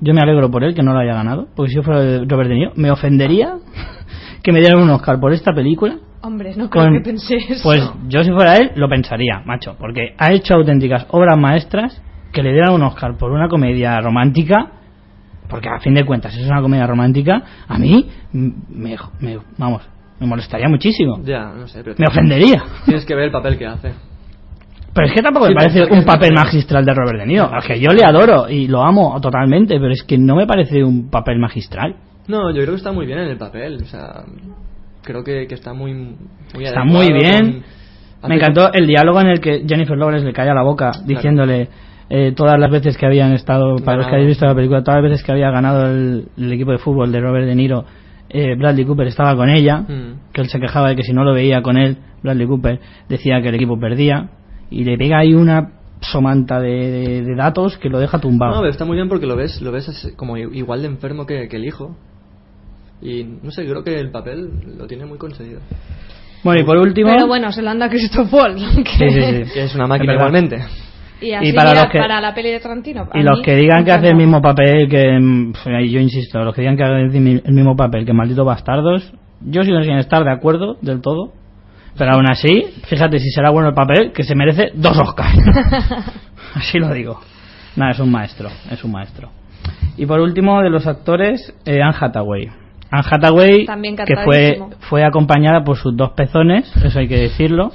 [0.00, 1.46] Yo me alegro por él que no lo haya ganado.
[1.54, 3.58] Porque si yo fuera Robert De Niro, me ofendería
[4.42, 5.98] que me dieran un Oscar por esta película.
[6.24, 7.62] Hombre, no creo Con- que pensé eso.
[7.62, 9.76] Pues yo si fuera él, lo pensaría, macho.
[9.78, 12.00] Porque ha hecho auténticas obras maestras
[12.32, 14.70] que le dieran un Oscar por una comedia romántica.
[15.48, 17.42] Porque a fin de cuentas es una comedia romántica.
[17.68, 19.82] A mí, mm, me, me- vamos,
[20.18, 21.20] me molestaría muchísimo.
[21.22, 21.82] Ya, no sé.
[21.84, 22.62] Pero Me ofendería.
[22.86, 23.92] Tienes que ver el papel que hace.
[24.94, 27.50] Pero es que tampoco me parece un papel magistral de Robert De Niro.
[27.52, 30.82] Al que yo le adoro y lo amo totalmente, pero es que no me parece
[30.84, 31.96] un papel magistral.
[32.28, 33.80] No, yo creo que está muy bien en el papel.
[33.82, 34.22] O sea,
[35.04, 37.62] creo que, que está muy, muy Está muy bien.
[38.20, 41.68] con- Me encantó el diálogo en el que Jennifer Lawrence le calla la boca diciéndole
[42.10, 45.02] eh, todas las veces que habían estado, para los que habéis visto la película, todas
[45.02, 47.84] las veces que había ganado el, el equipo de fútbol de Robert De Niro,
[48.28, 50.32] eh, Bradley Cooper estaba con ella, Mm.
[50.32, 53.40] que él se quejaba de que si no lo veía con él, Bradley Cooper decía
[53.42, 54.30] que el equipo perdía,
[54.70, 58.54] y le pega ahí una somanta de, de- de datos que lo deja tumbado.
[58.54, 61.48] No, pero está muy bien porque lo ves, lo ves como igual de enfermo que,
[61.48, 61.96] que el hijo.
[63.04, 65.60] Y no sé, creo que el papel lo tiene muy conseguido.
[66.42, 67.10] Bueno, y por último...
[67.10, 68.62] Pero bueno, se lo anda Christoph Waltz.
[68.82, 69.50] que- Sí, sí, sí.
[69.54, 70.62] Que es una máquina igualmente.
[71.20, 73.08] Y así para mira, los que- para la peli de Tarantino.
[73.14, 75.18] Y los que digan me que hace el mismo papel que.
[75.88, 79.82] Yo insisto, los que digan que hace el mismo papel que Malditos Bastardos, yo sigo
[79.82, 81.32] sin estar de acuerdo del todo.
[81.96, 85.38] Pero aún así, fíjate si será bueno el papel, que se merece dos Oscars.
[86.54, 87.20] así lo digo.
[87.76, 89.30] Nada, es un maestro, es un maestro.
[89.96, 92.50] Y por último, de los actores, eh, Anne Hathaway.
[92.98, 97.70] Anne Hathaway, También que fue, fue acompañada por sus dos pezones, eso hay que decirlo.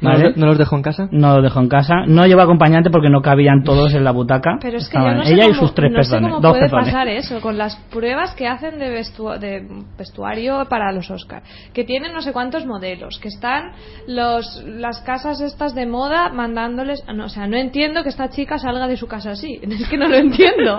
[0.00, 0.24] ¿No, ¿vale?
[0.26, 1.08] los, ¿No los dejó en casa?
[1.10, 2.04] No lo dejó en casa.
[2.06, 4.56] No llevó acompañante porque no cabían todos en la butaca.
[4.62, 6.30] Pero es que yo no sé ella cómo, y sus tres no sé pezones.
[6.30, 6.84] cómo dos puede pezones.
[6.86, 9.66] pasar eso con las pruebas que hacen de, vestu- de
[9.98, 11.42] vestuario para los Oscar,
[11.74, 13.72] que tienen no sé cuántos modelos, que están
[14.06, 18.56] los las casas estas de moda mandándoles, no, o sea, no entiendo que esta chica
[18.58, 20.78] salga de su casa así, es que no lo entiendo.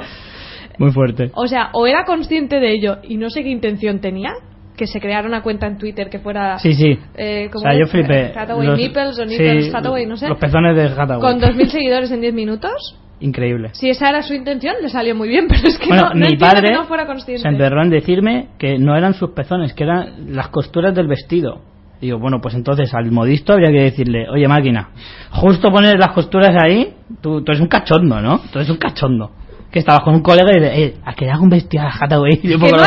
[0.79, 1.29] Muy fuerte.
[1.35, 4.31] O sea, o era consciente de ello y no sé qué intención tenía,
[4.77, 6.97] que se creara una cuenta en Twitter que fuera Sí, sí.
[7.17, 8.31] eh, O sea, yo flipé.
[8.35, 11.19] Hathaway Los- Nipples o sí, Nipples Hathaway, no sé, Los pezones de Hathaway.
[11.19, 12.97] con 2.000 seguidores en 10 minutos.
[13.19, 13.71] Increíble.
[13.73, 16.25] Si esa era su intención, le salió muy bien, pero es que Bueno, no, no
[16.29, 17.41] mi padre que no fuera consciente.
[17.41, 21.59] se emperró en decirme que no eran sus pezones, que eran las costuras del vestido.
[21.99, 24.91] Digo, bueno, pues entonces al modisto habría que decirle, oye máquina,
[25.31, 28.39] justo poner las costuras ahí, tú, tú eres un cachondo, ¿no?
[28.53, 29.31] Tú eres un cachondo.
[29.71, 31.91] Que estabas con un colega y le eh, a que le haga un vestido a
[31.91, 32.39] Hathaway.
[32.41, 32.83] Y le pongo no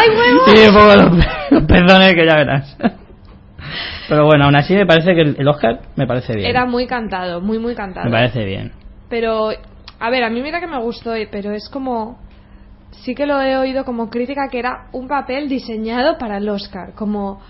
[0.97, 2.77] los- los, pezones que ya verás.
[4.09, 6.49] Pero bueno, aún así me parece que el, Oscar me parece bien.
[6.51, 8.07] Era muy cantado, muy, muy cantado.
[8.07, 8.73] Me parece bien.
[9.09, 9.51] Pero,
[10.01, 12.19] a ver, a mí mira que me gustó, eh, pero es como...
[12.91, 16.93] Sí que lo he oído como crítica que era un papel diseñado para el Oscar,
[16.95, 17.41] como...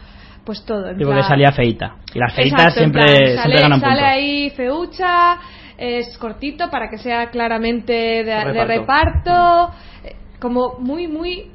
[0.45, 0.89] Pues todo.
[0.89, 1.97] en porque plan- salía feita.
[2.15, 4.09] Y las feitas Exacto, siempre, plan, siempre sale, ganan sale puntos.
[4.13, 5.37] ahí feucha,
[5.83, 9.75] es cortito para que sea claramente de de reparto, Reparto.
[10.05, 11.51] eh, como muy, muy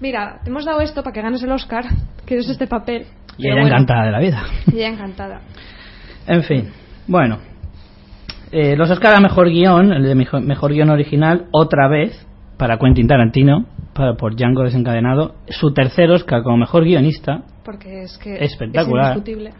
[0.00, 1.84] Mira, te hemos dado esto para que ganes el Oscar,
[2.26, 3.06] que es este papel.
[3.36, 4.42] Y ella bueno, encantada de la vida.
[4.72, 5.40] y ella encantada.
[6.26, 6.70] En fin,
[7.06, 7.38] bueno.
[8.52, 12.78] Eh, los Oscar a mejor guion, el de mejor, mejor guion original, otra vez, para
[12.78, 15.36] Quentin Tarantino, para, por Django desencadenado.
[15.48, 19.12] Su tercer Oscar como mejor guionista, Porque es que Espectacular.
[19.12, 19.52] es indiscutible.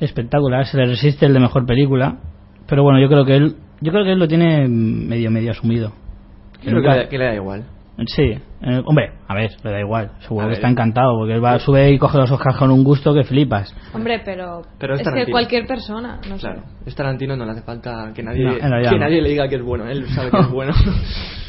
[0.00, 2.18] espectacular, se le resiste el de mejor película.
[2.68, 5.92] Pero bueno, yo creo que él, yo creo que él lo tiene medio medio asumido.
[6.60, 7.64] Creo que, nunca- le, que le da igual.
[8.06, 10.12] Sí, eh, hombre, a ver, le da igual.
[10.20, 10.58] Seguro A que ver.
[10.58, 13.74] está encantado porque él va, sube y coge los Oscars con un gusto que flipas.
[13.92, 16.42] Hombre, pero, Pero es es que cualquier persona, no sé.
[16.46, 16.62] Claro.
[16.86, 18.98] Es Tarantino, no le hace falta que nadie, No, que no.
[18.98, 19.88] nadie le diga que es bueno.
[19.88, 20.72] Él sabe que es bueno.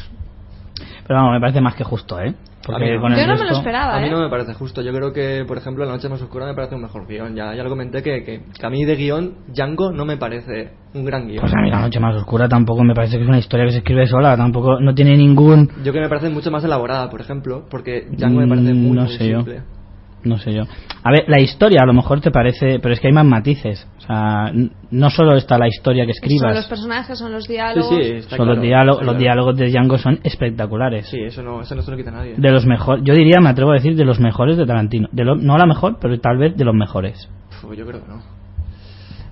[1.10, 2.36] Pero vamos, me parece más que justo, ¿eh?
[2.64, 3.00] Porque no.
[3.00, 4.10] con el Yo no me lo esperaba, A mí ¿eh?
[4.12, 4.80] no me parece justo.
[4.80, 7.34] Yo creo que, por ejemplo, La Noche Más Oscura me parece un mejor guion.
[7.34, 10.70] Ya, ya lo comenté que, que, que a mí de guion, Django no me parece
[10.94, 11.40] un gran guion.
[11.40, 13.72] Pues a mí la noche más oscura tampoco me parece que es una historia que
[13.72, 17.20] se escribe sola, tampoco no tiene ningún Yo que me parece mucho más elaborada, por
[17.20, 19.42] ejemplo, porque Django me parece Mm, muy, no muy sé yo.
[20.24, 20.62] No sé yo.
[21.02, 23.86] A ver, la historia a lo mejor te parece, pero es que hay más matices.
[23.98, 24.52] O sea,
[24.90, 27.88] no solo está la historia que Son los escribas, personajes, son los Sí, diálogos.
[27.88, 29.18] sí, está son claro, los diálogos, está los claro.
[29.18, 31.06] diálogos de Django son espectaculares.
[31.08, 32.34] Sí, eso no, eso no se lo quita nadie.
[32.36, 35.08] De los mejores, yo diría, me atrevo a decir, de los mejores de Tarantino.
[35.12, 37.28] De lo- no la mejor, pero tal vez de los mejores.
[37.62, 38.16] Puf, yo creo que no.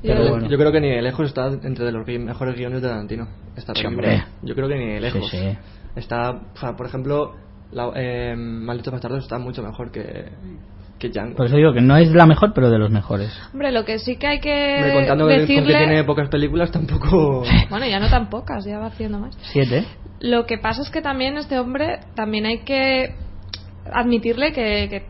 [0.02, 0.48] Yo- Pero bueno.
[0.48, 3.26] Yo creo que ni de lejos está entre de los mejores guiones de Tarantino.
[3.56, 4.08] Esta Sí, película.
[4.08, 4.24] hombre.
[4.42, 5.28] Yo creo que ni de lejos.
[5.28, 5.58] Sí, sí.
[5.96, 7.32] Está, o sea, por ejemplo,
[7.72, 10.26] la, eh, Malditos Bastardos está mucho mejor que,
[10.98, 11.36] que Django.
[11.36, 13.30] Por eso digo que no es la mejor, pero de los mejores.
[13.52, 15.78] Hombre, lo que sí que hay que Hombre, contando que- con que decirle...
[15.78, 17.44] tiene pocas películas, tampoco.
[17.70, 19.36] Bueno, ya no tan pocas, ya va haciendo más.
[19.52, 19.84] Siete.
[20.20, 23.14] Lo que pasa es que también este hombre, también hay que
[23.92, 25.06] admitirle que, que,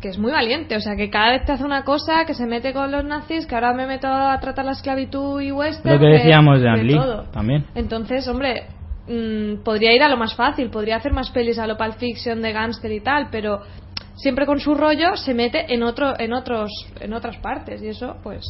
[0.00, 0.76] que es muy valiente.
[0.76, 3.46] O sea, que cada vez te hace una cosa, que se mete con los nazis,
[3.46, 5.94] que ahora me meto a tratar la esclavitud y western.
[5.94, 7.22] Lo que decíamos de Ang Lee todo.
[7.32, 7.64] también.
[7.74, 8.64] Entonces, hombre,
[9.08, 12.42] mm, podría ir a lo más fácil, podría hacer más pelis a lo Pulp Fiction
[12.42, 13.60] de gánster y tal, pero
[14.22, 18.16] siempre con su rollo se mete en otro en otros en otras partes y eso
[18.22, 18.44] pues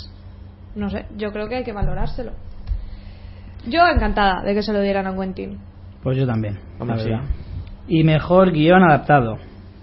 [0.74, 2.32] no sé, yo creo que hay que valorárselo.
[3.66, 5.58] Yo encantada de que se lo dieran a Quentin.
[6.02, 6.58] Pues yo también.
[6.78, 7.10] Hombre, la sí.
[7.88, 9.36] Y mejor guion adaptado.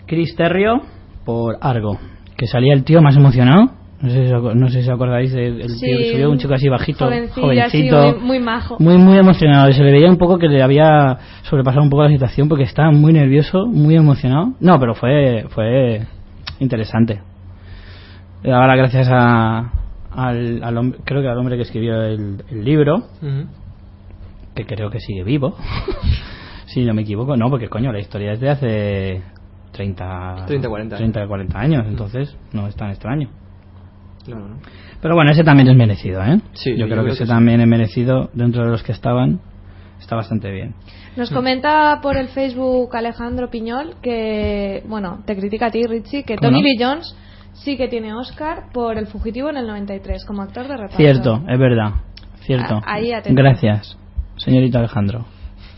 [0.06, 0.82] Chris Terrio
[1.26, 2.00] por Argo.
[2.38, 3.72] Que salía el tío más emocionado.
[4.00, 6.54] No sé si, no sé si acordáis del el Sí, tío que subió, un chico
[6.54, 7.98] así bajito, jovencito.
[7.98, 8.78] así, muy- muy majo.
[8.80, 9.70] Muy, muy emocionado.
[9.70, 12.64] Y se le veía un poco que le había sobrepasado un poco la situación porque
[12.66, 14.54] estaba muy nervioso, muy emocionado.
[14.60, 16.06] No, pero fue, fue
[16.60, 17.22] interesante.
[18.44, 19.72] Las gracias a,
[20.12, 23.48] al, al hombre, creo que al hombre que escribió el, el libro, Ujú.
[24.56, 25.56] que creo que sigue vivo.
[26.68, 29.22] si no me equivoco, no, porque coño, la historia es de hace
[29.72, 33.30] 30, 30, 40 30, 40 años, entonces no es tan extraño.
[34.28, 34.58] No.
[35.02, 36.40] Pero bueno, ese también es merecido, ¿eh?
[36.54, 37.30] Sí, yo yo creo creo que que ese sí.
[37.30, 39.40] también es merecido dentro de los que estaban.
[40.00, 40.76] Está bastante bien.
[41.16, 46.36] Nos comenta por el Facebook Alejandro Piñol que, bueno, te critica a ti, Richie, que
[46.36, 46.68] ¿Cómo Tony no?
[46.68, 47.16] Lee Jones
[47.54, 50.98] sí que tiene Oscar por El Fugitivo en el 93 como actor de reparto.
[50.98, 51.94] Cierto, es verdad.
[52.42, 52.76] Cierto.
[52.76, 53.42] Ah, ahí atento.
[53.42, 53.98] Gracias,
[54.38, 55.26] señorito Alejandro.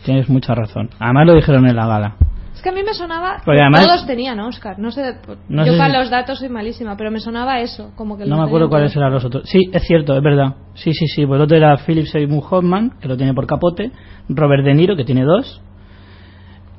[0.04, 0.90] Tienes mucha razón.
[0.98, 2.16] Además lo dijeron en la gala.
[2.54, 4.78] Es que a mí me sonaba Porque que además- todos tenían Oscar.
[4.78, 5.14] No sé,
[5.48, 8.26] No yo sé para si- los datos soy malísima, pero me sonaba eso, como que
[8.26, 9.48] No me acuerdo cuáles eran los otros.
[9.48, 10.56] Sí, es cierto, es verdad.
[10.74, 11.24] Sí, sí, sí.
[11.26, 13.92] Pues el otro era Philip Seymour Hoffman, que lo tiene por capote.
[14.28, 15.62] Robert De Niro, que tiene dos.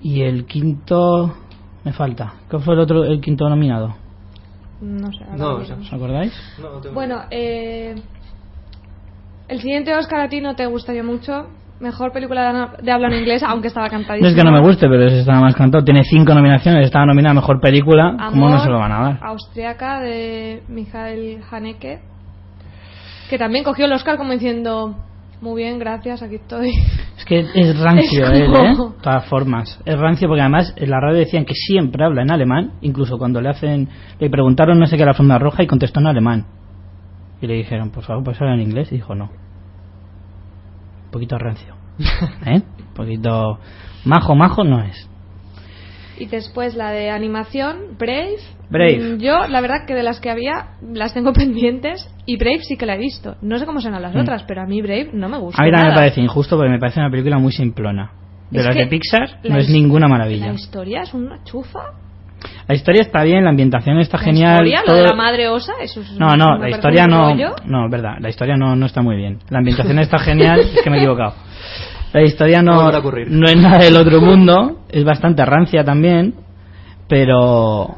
[0.02, 1.36] Y el quinto.
[1.84, 2.34] Me falta.
[2.50, 3.96] ¿Qué fue el otro, el quinto nominado?
[4.82, 5.26] No sé.
[5.36, 5.78] No, o sea.
[5.78, 6.34] ¿Os acordáis?
[6.62, 7.96] No, Bueno, eh,
[9.48, 11.48] el siguiente Oscar a ti no te gustaría mucho.
[11.82, 14.30] Mejor película de, habla en inglés, aunque estaba No cantadísima.
[14.30, 15.84] es que no me guste, pero ese está más cantado.
[15.84, 18.16] Tiene cinco nominaciones, estaba nominada a mejor película.
[18.30, 19.20] ¿Cómo no se lo van a dar?
[19.24, 22.00] Austriaca de Michael Haneke,
[23.30, 24.96] que también cogió el Oscar como diciendo,
[25.42, 26.70] muy bien, gracias, aquí estoy.
[27.18, 28.70] Es que es rancio Es él, ¿eh?
[28.70, 29.82] De todas formas.
[29.84, 33.42] Es rancio porque además en la radio decían que siempre habla en alemán, incluso cuando
[33.42, 33.90] le hacen
[34.20, 36.46] le preguntaron no sé qué la alfombra roja y contestó en alemán.
[37.42, 38.92] Y le dijeron, por favor, pues habla en inglés.
[38.92, 39.32] Y dijo, no.
[41.12, 41.76] Un poquito rancio.
[42.46, 42.62] ¿Eh?
[42.62, 43.60] Un poquito...
[44.06, 45.10] Majo, majo no es.
[46.18, 48.38] Y después la de animación, Brave.
[48.70, 49.00] Brave.
[49.00, 52.78] Mm, Yo, la verdad que de las que había, las tengo pendientes y Brave sí
[52.78, 53.36] que la he visto.
[53.42, 54.20] No sé cómo serán las Mm.
[54.20, 55.62] otras, pero a mí Brave no me gusta.
[55.62, 58.12] A mí también me parece injusto porque me parece una película muy simplona.
[58.50, 60.48] De Es las de Pixar la no es ninguna maravilla.
[60.48, 61.80] La historia es una chufa.
[62.68, 64.66] La historia está bien, la ambientación está La genial.
[64.68, 67.36] historia, lo de la madre osa, eso es No, no, la historia no.
[67.66, 69.40] No, verdad, la historia no, no está muy bien.
[69.50, 71.34] La ambientación está genial, es que me he equivocado.
[72.14, 73.28] La historia No no, volverá a ocurrir.
[73.32, 76.34] no es nada del otro mundo, es bastante rancia también,
[77.08, 77.98] pero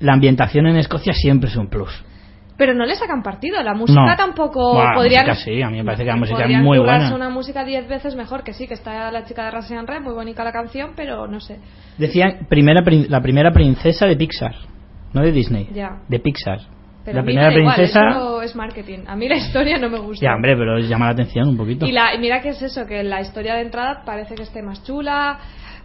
[0.00, 1.90] la ambientación en Escocia siempre es un plus.
[2.58, 4.16] Pero no le sacan partido, la música No.
[4.16, 5.26] tampoco Buah, la podrían.
[5.26, 7.14] música sí, a mí me parece que la música es muy buena.
[7.14, 10.12] una música diez veces mejor que sí, que está la chica de Russian Red, muy
[10.12, 11.58] bonita la canción, pero no sé.
[11.96, 14.54] Decían primera, la primera princesa de Pixar,
[15.14, 16.00] no de Disney, Ya.
[16.08, 16.58] de Pixar.
[17.04, 18.08] Pero la primera me da igual, princesa.
[18.10, 18.98] eso es marketing.
[19.06, 20.26] A mí la historia no me gusta.
[20.26, 21.86] Ya, hombre, pero llama la atención un poquito.
[21.86, 24.62] Y, la, y mira que es eso, que la historia de entrada parece que esté
[24.62, 25.38] más chula.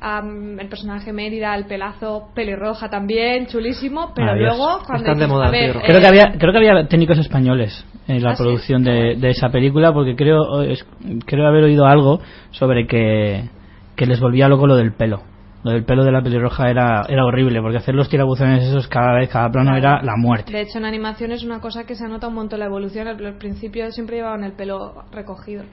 [0.03, 4.11] Am, el personaje Mérida, el pelazo pelirroja también, chulísimo.
[4.13, 4.55] Pero Adiós.
[4.57, 5.05] luego, cuando.
[5.05, 5.71] Están de moda ver.
[5.85, 8.43] Creo eh, que había creo que había técnicos españoles en la ¿Ah, sí?
[8.43, 10.85] producción de, de esa película porque creo es-
[11.25, 12.19] creo haber oído algo
[12.51, 13.49] sobre que,
[13.95, 15.23] que les volvía loco lo del pelo.
[15.63, 19.13] Lo del pelo de la pelirroja era, era horrible porque hacer los tirabuzones esos cada
[19.17, 19.77] vez, cada plano Claro.
[19.95, 20.51] era la muerte.
[20.51, 23.07] De hecho, en animación es una cosa que se nota un montón la evolución.
[23.07, 25.63] Al, al principio siempre llevaban el pelo recogido.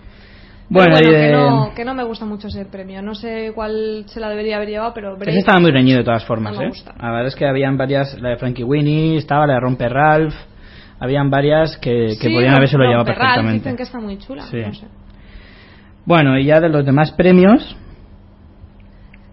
[0.72, 3.02] Bueno, Pero y que, de- no, que no me gusta mucho ese premio.
[3.02, 6.04] No sé cuál se la debería haber llevado, pero Brave- Ese estaba muy reñido de
[6.04, 6.72] todas formas, No me ¿eh?
[7.00, 10.34] La verdad es que habían varias, la de Frankie Winnie, estaba la de Romper Ralph,
[11.00, 13.58] habían varias que, que Sí, podían habérselo llevado Romper Ralph perfectamente.
[13.64, 14.42] Dicen que está muy chula.
[14.44, 14.60] Sí.
[14.64, 14.86] no sé.
[16.06, 17.76] Bueno, y ya de los demás premios,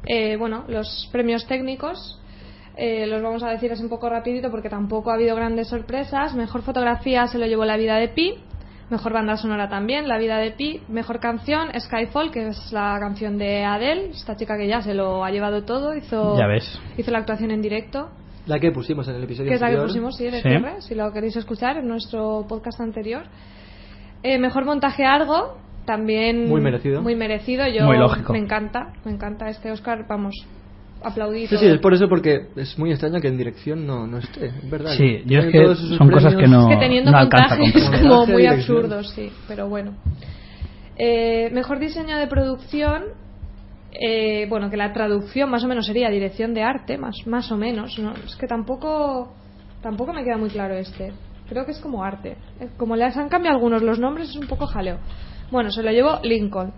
[0.05, 2.19] Eh, bueno, los premios técnicos
[2.77, 6.33] eh, los vamos a decir así un poco rapidito porque tampoco ha habido grandes sorpresas.
[6.35, 8.35] Mejor fotografía se lo llevó La vida de Pi.
[8.89, 10.81] Mejor banda sonora también, La vida de Pi.
[10.87, 15.25] Mejor canción, Skyfall, que es la canción de Adele, esta chica que ya se lo
[15.25, 15.93] ha llevado todo.
[15.93, 16.79] Hizo, Ya ves.
[16.97, 18.09] hizo la actuación en directo,
[18.45, 20.47] La que pusimos en el episodio que es la que pusimos, sí, de Sí.
[20.47, 23.23] cierre, si lo queréis escuchar en nuestro podcast anterior.
[24.23, 27.01] Eh, mejor montaje algo, también Muy merecido.
[27.01, 28.31] Muy merecido, yo Muy lógico.
[28.31, 30.33] me encanta, me encanta este Oscar, vamos,
[31.03, 31.49] aplaudido.
[31.49, 34.47] Sí, sí, es por eso porque es muy extraño que en dirección no, no esté,
[34.47, 34.91] es verdad.
[34.97, 37.57] Sí, yo es que son cosas que no, Es que teniendo no alcanza
[38.01, 39.93] como muy absurdos, sí, pero bueno.
[40.97, 43.03] Eh, mejor diseño de producción,
[43.91, 47.57] eh, bueno, que la traducción más o menos sería dirección de arte, más, más o
[47.57, 48.13] menos, ¿no?
[48.13, 49.33] Es que tampoco,
[49.81, 51.13] tampoco me queda muy claro este.
[51.47, 52.35] Creo que es como arte.
[52.59, 54.97] Eh, Como les han cambiado algunos los nombres, es un poco jaleo.
[55.51, 56.73] Bueno, se lo llevo Lincoln.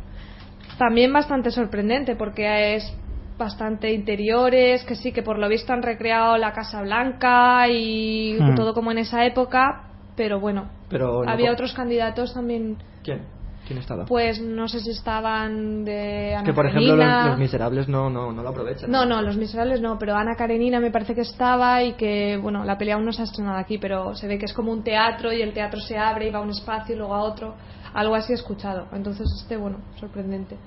[0.78, 2.96] También bastante sorprendente porque es
[3.40, 8.54] bastante interiores, que sí, que por lo visto han recreado la Casa Blanca y Hmm.
[8.56, 13.22] todo como en esa época, pero bueno, Pero no había otros candidatos también, ¿Quién?
[13.66, 14.06] ¿Quién estaba?
[14.06, 18.42] pues no sé si estaban de Ana que por ejemplo los miserables no, no, no
[18.44, 18.90] lo aprovechan.
[18.90, 22.64] No, no, Los Miserables no, pero Ana Karenina me parece que estaba y que, bueno,
[22.66, 24.84] la pelea aún no se ha estrenado aquí, pero se ve que es como un
[24.84, 27.56] teatro y el teatro se abre y va a un espacio y luego a otro.
[27.94, 28.88] Algo así he escuchado.
[28.94, 30.58] Entonces, este, bueno, sorprendente.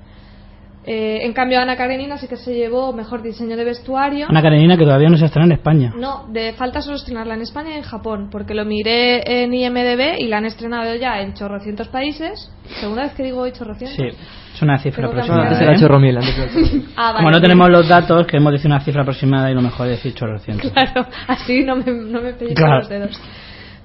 [0.84, 4.26] Eh, en cambio, Ana Karenina sí que se llevó mejor diseño de vestuario.
[4.28, 5.92] Ana Karenina que todavía no se estrena en España.
[5.96, 10.18] No, de falta solo estrenarla en España y en Japón, porque lo miré en IMDB
[10.18, 12.50] y la han estrenado ya en chorrocientos países.
[12.80, 13.96] Segunda vez que digo hoy chorrocientos.
[13.96, 14.18] Sí,
[14.54, 15.42] es una cifra aproximada.
[15.42, 15.64] antes Vale.
[15.70, 15.80] era ¿eh?
[15.80, 16.18] chorromil.
[16.96, 19.86] Ah, vale, Como no tenemos los datos, queremos decir una cifra aproximada y lo mejor
[19.86, 20.70] es decir chorrocientos.
[20.74, 22.78] Claro, así no me, no me pellizco Claro.
[22.80, 23.20] los dedos.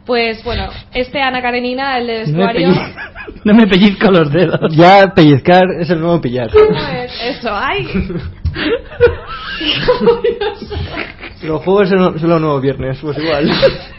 [0.08, 2.70] Pues bueno, este Ana Karenina, el de No me, vestuario.
[3.44, 4.76] no me pellizco los dedos.
[4.76, 6.50] Ya pellizcar es el nuevo pillar.
[6.50, 7.50] ¿Cómo es eso?
[7.54, 7.86] ¡Ay!
[11.44, 13.52] Los juegos son, son los nuevos viernes, pues igual.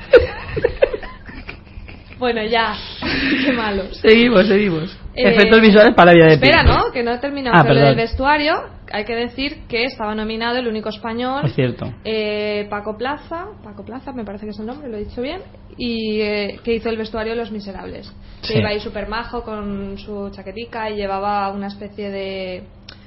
[2.18, 2.74] bueno, ya.
[3.44, 3.96] Qué malos.
[4.00, 4.96] Seguimos, seguimos.
[5.14, 6.62] Eh, Efectos visuales para la vida de Espera.
[6.62, 6.90] ¿no?
[6.92, 7.56] Que no he terminado.
[7.56, 7.96] Ah, Pero lo perdón.
[7.96, 8.54] del vestuario,
[8.92, 11.42] hay que decir que estaba nominado el único español.
[11.44, 11.92] Es cierto.
[12.04, 15.40] eh, Paco Plaza, Paco Plaza, me parece que es el nombre, lo he dicho bien,
[15.76, 18.12] y eh, que hizo el vestuario de Los Miserables.
[18.42, 18.58] Que Sí.
[18.58, 22.62] iba ahí súper majo con su chaquetica y llevaba una especie de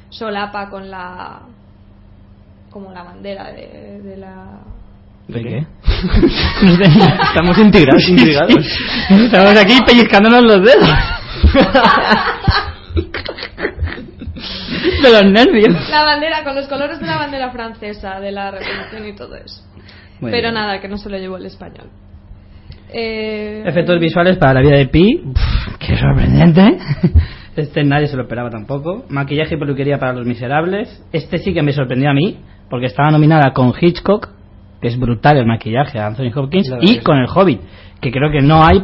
[0.09, 1.41] solapa con la.
[2.69, 4.59] como la bandera de, de la.
[5.31, 5.65] ¿De qué?
[7.23, 8.65] Estamos integrados, intrigados.
[9.09, 10.89] Estamos aquí pellizcándonos los dedos.
[15.03, 15.89] de los nervios.
[15.89, 19.63] La bandera, con los colores de la bandera francesa, de la revolución y todo eso.
[20.19, 20.53] Muy Pero bien.
[20.55, 21.89] nada, que no se lo llevó el español.
[22.93, 25.21] Eh, Efectos visuales para la vida de Pi.
[25.25, 26.77] Uf, qué sorprendente.
[27.55, 29.05] Este nadie se lo esperaba tampoco.
[29.09, 31.03] Maquillaje y peluquería para los miserables.
[31.11, 32.39] Este sí que me sorprendió a mí,
[32.69, 34.29] porque estaba nominada con Hitchcock,
[34.81, 37.61] es brutal el maquillaje a Anthony Hopkins, y es- con el Hobbit,
[37.99, 38.83] que creo que no hay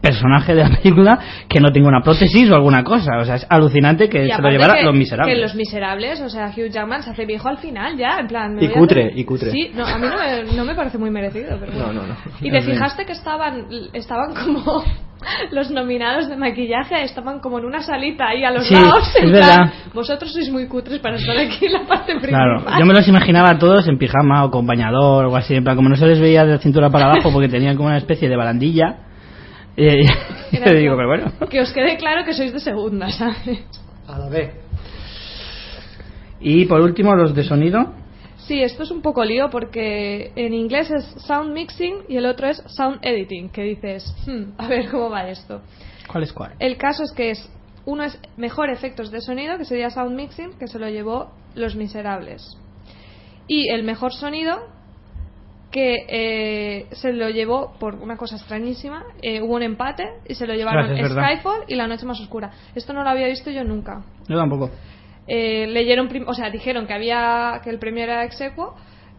[0.00, 3.18] personaje de la película que no tenga una prótesis o alguna cosa.
[3.20, 5.34] O sea, es alucinante que y se lo llevara que- los miserables.
[5.34, 8.54] Que los miserables, o sea, Hugh Jackman se hace viejo al final ya, en plan.
[8.54, 9.50] me Y cutre, hacer- y cutre.
[9.50, 11.72] Sí, no, a mí no me, no me parece muy merecido, pero.
[11.72, 12.14] No, no, no.
[12.40, 14.84] Y te fijaste que estaban, estaban como.
[15.50, 19.08] Los nominados de maquillaje estaban como en una salita ahí a los Sí, lados.
[19.14, 19.72] es plan, verdad.
[19.92, 22.78] Vosotros sois muy cutres para estar aquí en la parte Claro, principal.
[22.80, 25.76] yo me los imaginaba todos en pijama o con bañador o algo así, en plan,
[25.76, 28.28] como no se les veía de la cintura para abajo porque tenían como una especie
[28.28, 28.96] de barandilla.
[29.76, 30.02] Eh,
[30.64, 31.32] te digo, pero bueno.
[31.50, 33.60] Que os quede claro que sois de segunda, ¿sabes?
[34.06, 34.50] A la B.
[36.40, 37.92] Y por último, los de sonido.
[38.48, 42.48] Sí, esto es un poco lío porque en inglés es sound mixing y el otro
[42.48, 45.60] es sound editing, que dices, "Hmm, a ver cómo va esto.
[46.10, 46.52] ¿Cuál es cuál?
[46.58, 47.50] El caso es que es
[47.84, 51.76] uno es mejor efectos de sonido, que sería sound mixing, que se lo llevó Los
[51.76, 52.56] Miserables.
[53.46, 54.58] Y el mejor sonido,
[55.70, 60.46] que eh, se lo llevó por una cosa extrañísima, eh, hubo un empate y se
[60.46, 61.12] lo llevaron Gracias.
[61.12, 62.50] Skyfall y La Noche Más Oscura.
[62.74, 64.04] Esto no lo había visto yo nunca.
[64.26, 64.70] Yo tampoco.
[65.28, 68.74] Eh, leyeron, o sea, dijeron que había que el premio era exequo,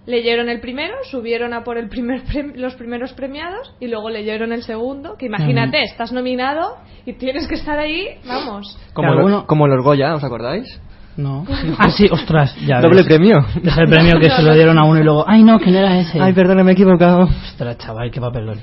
[0.05, 2.23] leyeron el primero, subieron a por el primer
[2.55, 5.15] los primeros premiados y luego leyeron el segundo.
[5.17, 8.77] Que imagínate, estás nominado y tienes que estar ahí, vamos.
[8.93, 10.81] Como, Cada lo- uno- como los Goya, ¿os acordáis?
[11.15, 11.45] No.
[11.77, 12.79] Ah, sí, ostras, ya.
[12.81, 13.07] Doble ves.
[13.07, 13.39] premio.
[13.63, 15.77] Es el premio que se lo dieron a uno y luego, ay no, que no
[15.79, 16.19] era ese.
[16.19, 17.23] Ay, perdona, me he equivocado.
[17.23, 18.59] Ostras, chaval, qué papelón.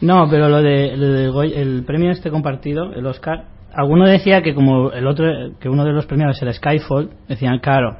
[0.00, 3.46] No, pero lo de, lo de Goy- el premio este compartido, el Oscar,
[3.78, 5.26] alguno decía que como el otro,
[5.60, 7.96] que uno de los premiados era Skyfall, decían, claro,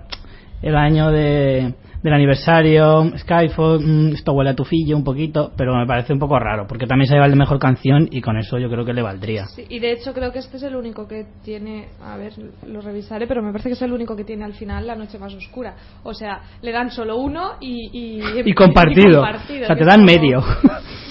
[0.61, 1.73] el año de,
[2.03, 6.37] del aniversario, Skyfall, mm, esto huele a tufillo un poquito, pero me parece un poco
[6.39, 8.93] raro, porque también se lleva el de mejor canción y con eso yo creo que
[8.93, 9.47] le valdría.
[9.47, 12.33] Sí, y de hecho creo que este es el único que tiene, a ver,
[12.67, 15.17] lo revisaré, pero me parece que es el único que tiene al final la noche
[15.19, 15.77] más oscura.
[16.03, 17.89] O sea, le dan solo uno y...
[17.93, 18.21] Y,
[18.51, 19.23] Y compartido.
[19.23, 20.41] compartido, o sea, te dan como- medio.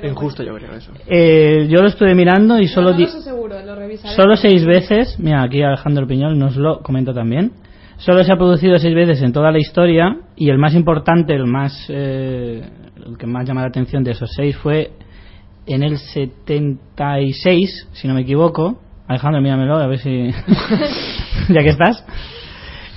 [0.00, 0.92] pero Injusto, yo creo eso.
[1.06, 2.90] Eh, yo lo estuve mirando y Solo solo...
[2.92, 4.14] no, di- lo sé seguro, lo revisaré.
[4.14, 7.52] Solo seis veces, mira, aquí Alejandro Piñol nos lo comenta también.
[7.98, 11.46] Solo se ha producido seis veces en toda la historia y el más importante, el
[11.46, 12.62] más eh,
[13.06, 14.90] el que más llama la atención de esos seis fue
[15.66, 18.80] en el 76, si no me equivoco.
[19.08, 20.10] Alejandro, míramelo, a ver si.
[21.48, 22.04] ya que estás.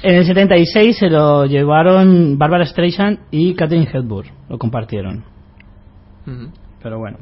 [0.02, 5.24] En el 76 se lo llevaron Barbara Streisand y Catherine Hepburn, lo compartieron.
[6.82, 7.17] Pero bueno.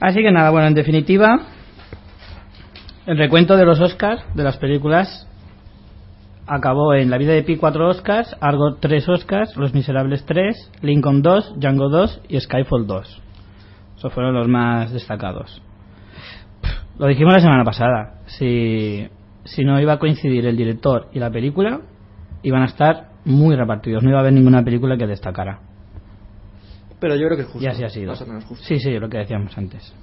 [0.00, 1.40] Así que nada, bueno, en definitiva,
[3.06, 5.28] el recuento de los Oscars, de las películas,
[6.46, 11.22] acabó en La vida de Pi 4 Oscars, Argo 3 Oscars, Los Miserables 3, Lincoln
[11.22, 13.22] 2, Django 2 y Skyfall 2.
[13.96, 15.62] Esos fueron los más destacados.
[16.98, 18.20] Lo dijimos la semana pasada.
[18.26, 19.06] Si,
[19.44, 21.80] si no iba a coincidir el director y la película,
[22.42, 24.02] iban a estar muy repartidos.
[24.02, 25.60] No iba a haber ninguna película que destacara.
[27.00, 27.64] Pero yo creo que es justo.
[27.64, 28.08] Y así ha sido.
[28.08, 28.64] Más o menos justo.
[28.64, 29.94] Sí, sí, lo que decíamos antes.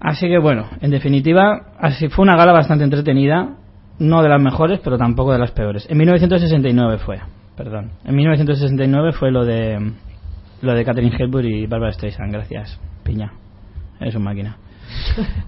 [0.00, 3.56] Así que bueno, en definitiva, así fue una gala bastante entretenida,
[3.98, 5.86] no de las mejores, pero tampoco de las peores.
[5.88, 7.20] En 1969 fue,
[7.56, 7.92] perdón.
[8.04, 9.92] En 1969 fue lo de
[10.60, 13.32] lo de Catherine Hepburn y Barbara Streisand, gracias, piña.
[14.00, 14.56] Eres un máquina.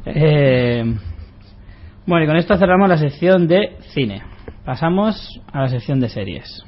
[0.07, 0.83] Eh,
[2.07, 4.23] bueno, y con esto cerramos la sección de cine.
[4.65, 6.65] Pasamos a la sección de series.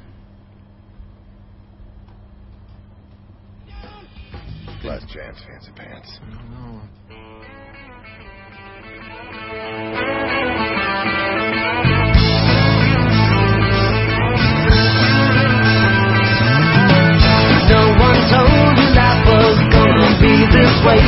[4.99, 6.19] Last chance, fancy pants.
[17.69, 20.99] No one told you life was gonna be this way.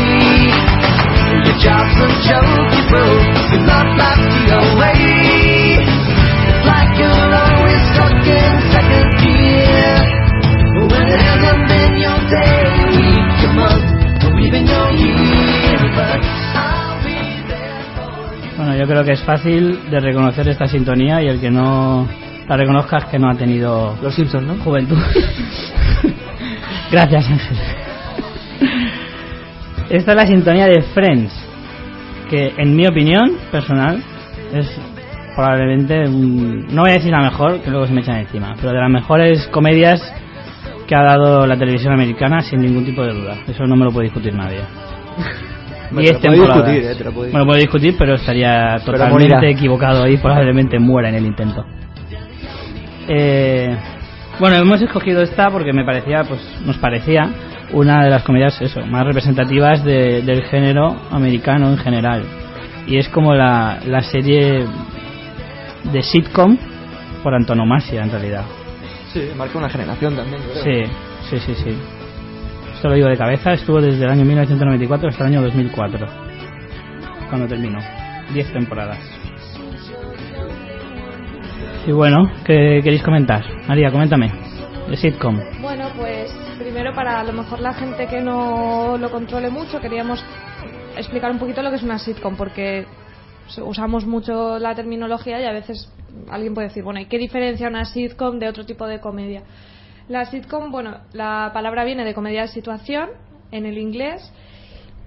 [1.43, 3.27] Your job's a joke, you broke.
[3.51, 5.40] Your love life's the away.
[18.81, 22.07] Yo creo que es fácil de reconocer esta sintonía y el que no
[22.47, 24.55] la reconozca es que no ha tenido Los Simpsons, ¿no?
[24.63, 24.97] juventud.
[26.91, 27.57] Gracias, Ángel.
[29.89, 31.31] Esta es la sintonía de Friends,
[32.29, 34.01] que en mi opinión personal
[34.51, 34.67] es
[35.35, 38.73] probablemente, un- no voy a decir la mejor, que luego se me echan encima, pero
[38.73, 40.01] de las mejores comedias
[40.87, 43.37] que ha dado la televisión americana sin ningún tipo de duda.
[43.47, 44.59] Eso no me lo puede discutir nadie.
[45.91, 46.73] Bueno, Diez te lo puedo temporadas.
[46.73, 51.25] discutir, eh, te lo puedo discutir, pero estaría totalmente equivocado y probablemente muera en el
[51.25, 51.65] intento.
[53.07, 53.75] Eh,
[54.39, 57.29] bueno, hemos escogido esta porque me parecía, pues nos parecía
[57.73, 62.23] una de las comedias eso, más representativas de- del género americano en general.
[62.87, 64.65] Y es como la, la serie
[65.91, 66.57] de sitcom
[67.23, 68.43] por antonomasia en realidad.
[69.13, 70.63] Sí, marca una generación también, creo.
[70.63, 70.91] Sí,
[71.29, 71.77] sí, sí, sí.
[72.81, 76.07] Esto lo digo de cabeza, estuvo desde el año 1994 hasta el año 2004,
[77.29, 77.77] cuando terminó.
[78.33, 78.97] 10 temporadas.
[81.85, 83.45] Y bueno, ¿qué queréis comentar?
[83.67, 84.31] María, coméntame.
[84.89, 85.39] De sitcom.
[85.61, 90.25] Bueno, pues primero para a lo mejor la gente que no lo controle mucho, queríamos
[90.97, 92.87] explicar un poquito lo que es una sitcom, porque
[93.63, 95.87] usamos mucho la terminología y a veces
[96.31, 99.43] alguien puede decir, bueno, ¿y qué diferencia una sitcom de otro tipo de comedia?
[100.07, 103.09] La sitcom, bueno, la palabra viene de comedia de situación
[103.51, 104.31] en el inglés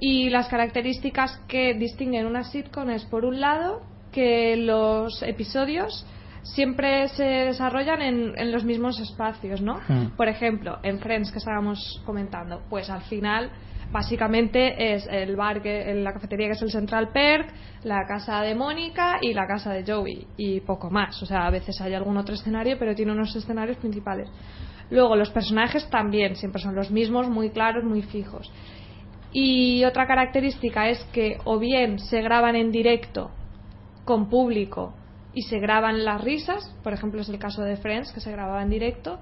[0.00, 3.82] y las características que distinguen una sitcom es, por un lado,
[4.12, 6.06] que los episodios
[6.42, 9.80] siempre se desarrollan en, en los mismos espacios, ¿no?
[9.88, 10.10] Hmm.
[10.16, 13.50] Por ejemplo, en Friends que estábamos comentando, pues al final
[13.90, 17.52] básicamente es el bar que en la cafetería que es el Central Perk,
[17.84, 21.22] la casa de Mónica y la casa de Joey y poco más.
[21.22, 24.28] O sea, a veces hay algún otro escenario, pero tiene unos escenarios principales.
[24.90, 28.50] Luego los personajes también siempre son los mismos, muy claros, muy fijos.
[29.32, 33.30] Y otra característica es que o bien se graban en directo
[34.04, 34.94] con público
[35.34, 38.62] y se graban las risas, por ejemplo es el caso de Friends que se grababa
[38.62, 39.18] en directo,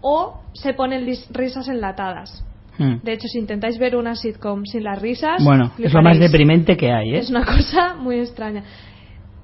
[0.00, 2.44] o se ponen risas enlatadas.
[2.78, 2.98] Hmm.
[3.02, 6.76] De hecho, si intentáis ver una sitcom sin las risas, Bueno, es lo más deprimente
[6.76, 7.18] que hay, ¿eh?
[7.18, 8.62] Es una cosa muy extraña.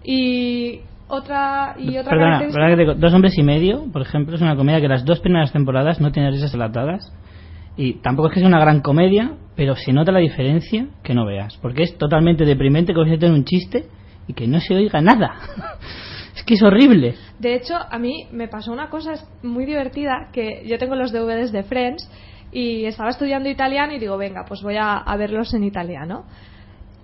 [0.05, 4.81] Y otra y otra Perdona, característica- Dos hombres y medio, por ejemplo, es una comedia
[4.81, 7.13] que las dos primeras temporadas no tiene risas enlatadas.
[7.77, 11.27] Y tampoco es que sea una gran comedia, pero se nota la diferencia que no
[11.27, 11.57] veas.
[11.59, 13.87] Porque es totalmente deprimente que se un chiste
[14.27, 15.35] y que no se oiga nada.
[16.35, 17.15] es que es horrible.
[17.39, 21.53] De hecho, a mí me pasó una cosa muy divertida, que yo tengo los DVDs
[21.53, 22.11] de Friends
[22.51, 26.25] y estaba estudiando italiano y digo, venga, pues voy a, a verlos en italiano.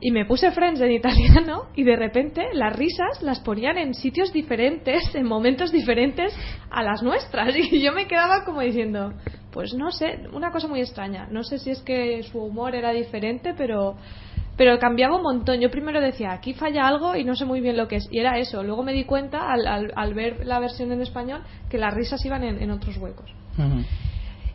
[0.04, 4.32] Y me puse Friends en italiano y de repente las risas las ponían en sitios
[4.32, 6.34] diferentes, en momentos diferentes
[6.70, 7.54] a las nuestras.
[7.56, 9.12] Y yo me quedaba como diciendo,
[9.52, 11.28] pues no sé, una cosa muy extraña.
[11.30, 13.96] No sé si es que su humor era diferente, pero
[14.56, 15.60] pero cambiaba un montón.
[15.60, 18.08] Yo primero decía, aquí falla algo y no sé muy bien lo que es.
[18.10, 18.62] Y era eso.
[18.62, 22.22] Luego me di cuenta, al, al- al ver la versión en español, que las risas
[22.26, 23.30] iban en, en otros huecos.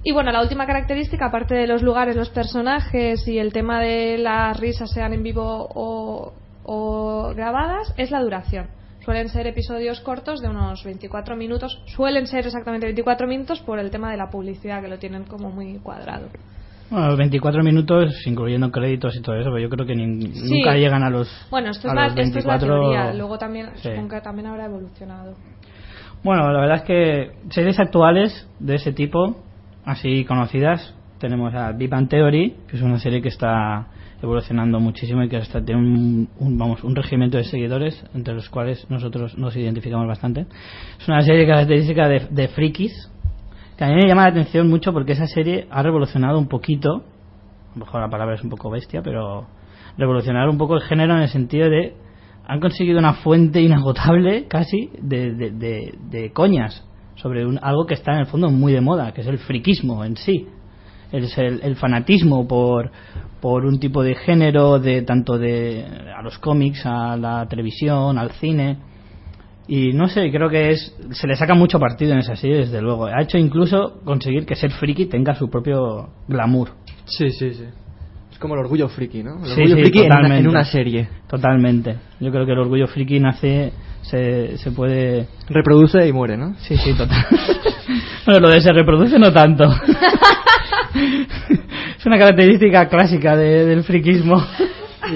[0.09, 4.17] Y bueno, la última característica, aparte de los lugares, los personajes y el tema de
[4.17, 6.31] las risas sean en vivo o,
[6.63, 8.67] o grabadas, es la duración.
[9.03, 11.83] Suelen ser episodios cortos de unos 24 minutos.
[11.87, 15.49] Suelen ser exactamente 24 minutos por el tema de la publicidad, que lo tienen como
[15.49, 16.27] muy cuadrado.
[16.89, 20.53] Bueno, los 24 minutos, incluyendo créditos y todo eso, pero yo creo que ni- Sí.
[20.53, 21.27] nunca llegan a los.
[21.51, 23.13] Bueno, esto, es la, los esto es la 24 teoría.
[23.13, 23.89] Luego también, Sí.
[23.89, 25.35] supongo que también habrá evolucionado.
[26.23, 29.43] Bueno, la verdad es que series actuales de ese tipo,
[29.87, 33.87] así conocidas, tenemos a Big Bang Theory, que es una serie que está
[34.21, 38.49] evolucionando muchísimo y que hasta tiene un, un, vamos, un regimiento de seguidores, entre los
[38.49, 40.45] cuales nosotros nos identificamos bastante.
[40.99, 43.11] Es una serie característica de, de frikis,
[43.77, 47.03] que a mí me llama la atención mucho porque esa serie ha revolucionado un poquito,
[47.75, 49.47] a lo mejor la palabra es un poco bestia, pero
[49.97, 51.95] revolucionar un poco el género en el sentido de
[52.45, 56.83] han conseguido una fuente inagotable casi de, de, de- de coñas
[57.17, 60.03] sobre un- algo que está en el fondo muy de moda, que es el friquismo
[60.05, 60.47] en sí.
[61.11, 62.91] Es el, el fanatismo por,
[63.41, 65.85] por un tipo de género, de tanto de
[66.17, 68.77] a los cómics, a la televisión, al cine.
[69.69, 72.81] Y no sé, creo que es se le saca mucho partido en esa serie, desde
[72.81, 73.05] luego.
[73.07, 76.69] Ha hecho incluso conseguir que ser friki tenga su propio glamour.
[77.05, 77.65] Sí, sí, sí.
[78.37, 79.39] Es como el orgullo friki, ¿no?
[79.39, 80.41] El Sí, orgullo sí, friki en una, totalmente.
[80.43, 81.09] en una serie.
[81.27, 81.95] Totalmente.
[82.19, 83.73] Yo creo que el orgullo friki nace,
[84.03, 85.25] se, se puede...
[85.49, 86.53] Reproduce y muere, ¿no?
[86.59, 87.25] Sí, sí, total.
[88.27, 89.63] bueno, lo de se reproduce no tanto.
[91.97, 94.39] es una característica clásica de- del friquismo.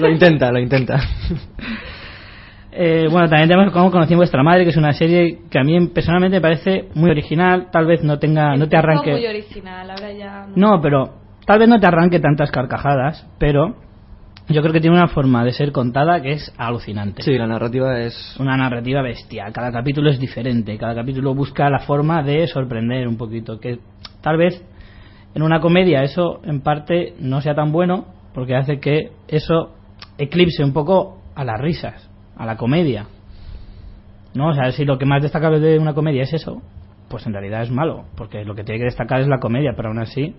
[0.00, 1.00] Lo intenta, lo intenta.
[2.72, 5.62] Eh, bueno, también tenemos como conocí a vuestra madre, que es una serie que a
[5.62, 7.68] mí personalmente me parece muy original.
[7.70, 9.12] Tal vez no tenga, no te arranque.
[9.12, 11.21] muy original, ahora ya No, pero
[11.52, 13.76] tal vez no te arranque tantas carcajadas, pero
[14.48, 17.20] yo creo que tiene una forma de ser contada que es alucinante.
[17.20, 18.36] Sí, la narrativa es...
[18.40, 19.52] una narrativa bestial.
[19.52, 20.78] Cada capítulo es diferente.
[20.78, 23.60] Cada capítulo busca la forma de sorprender un poquito.
[23.60, 23.80] Que
[24.22, 24.64] tal vez
[25.34, 29.74] en una comedia eso en parte no sea tan bueno porque hace que eso
[30.16, 33.08] eclipse un poco a las risas, a la comedia.
[34.32, 34.48] ¿No?
[34.48, 36.62] O sea, si lo que más destacable de una comedia es eso,
[37.10, 38.06] pues en realidad es malo.
[38.16, 40.34] Porque lo que tiene que destacar es la comedia, pero aún así.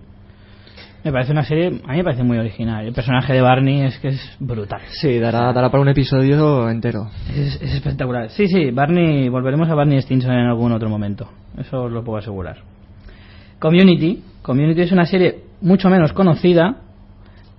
[1.04, 2.86] Me parece una serie, a mí me parece muy original.
[2.86, 4.82] El personaje de Barney es que es brutal.
[4.88, 7.10] Sí, dará, dará para un episodio entero.
[7.30, 8.30] Es, es espectacular.
[8.30, 11.30] Sí, sí, Barney, volveremos a Barney Stinson en algún otro momento.
[11.58, 12.58] Eso os lo puedo asegurar.
[13.60, 14.24] Community.
[14.42, 16.78] Community es una serie mucho menos conocida,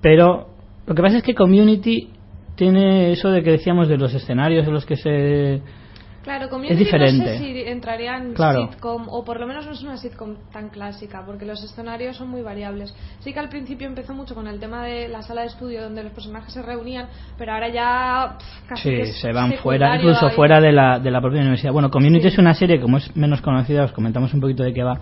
[0.01, 0.49] pero
[0.87, 2.11] lo que pasa es que Community
[2.55, 5.61] tiene eso de que decíamos de los escenarios en los que se...
[6.25, 7.19] Claro, Community Es diferente.
[7.19, 8.69] no sé si entraría en Claro.
[8.73, 12.29] sitcom, o por lo menos no es una sitcom tan clásica, porque los escenarios son
[12.31, 12.95] muy variables.
[13.21, 16.03] Sí que al principio empezó mucho con el tema de la sala de estudio donde
[16.03, 20.35] los personajes se reunían, pero ahora ya pff, casi Sí, se van fuera, incluso ahí.
[20.35, 21.73] fuera de la, de la propia universidad.
[21.73, 22.29] Bueno, Community Sí.
[22.29, 24.99] es una serie, como es menos conocida, os comentamos un poquito de qué va.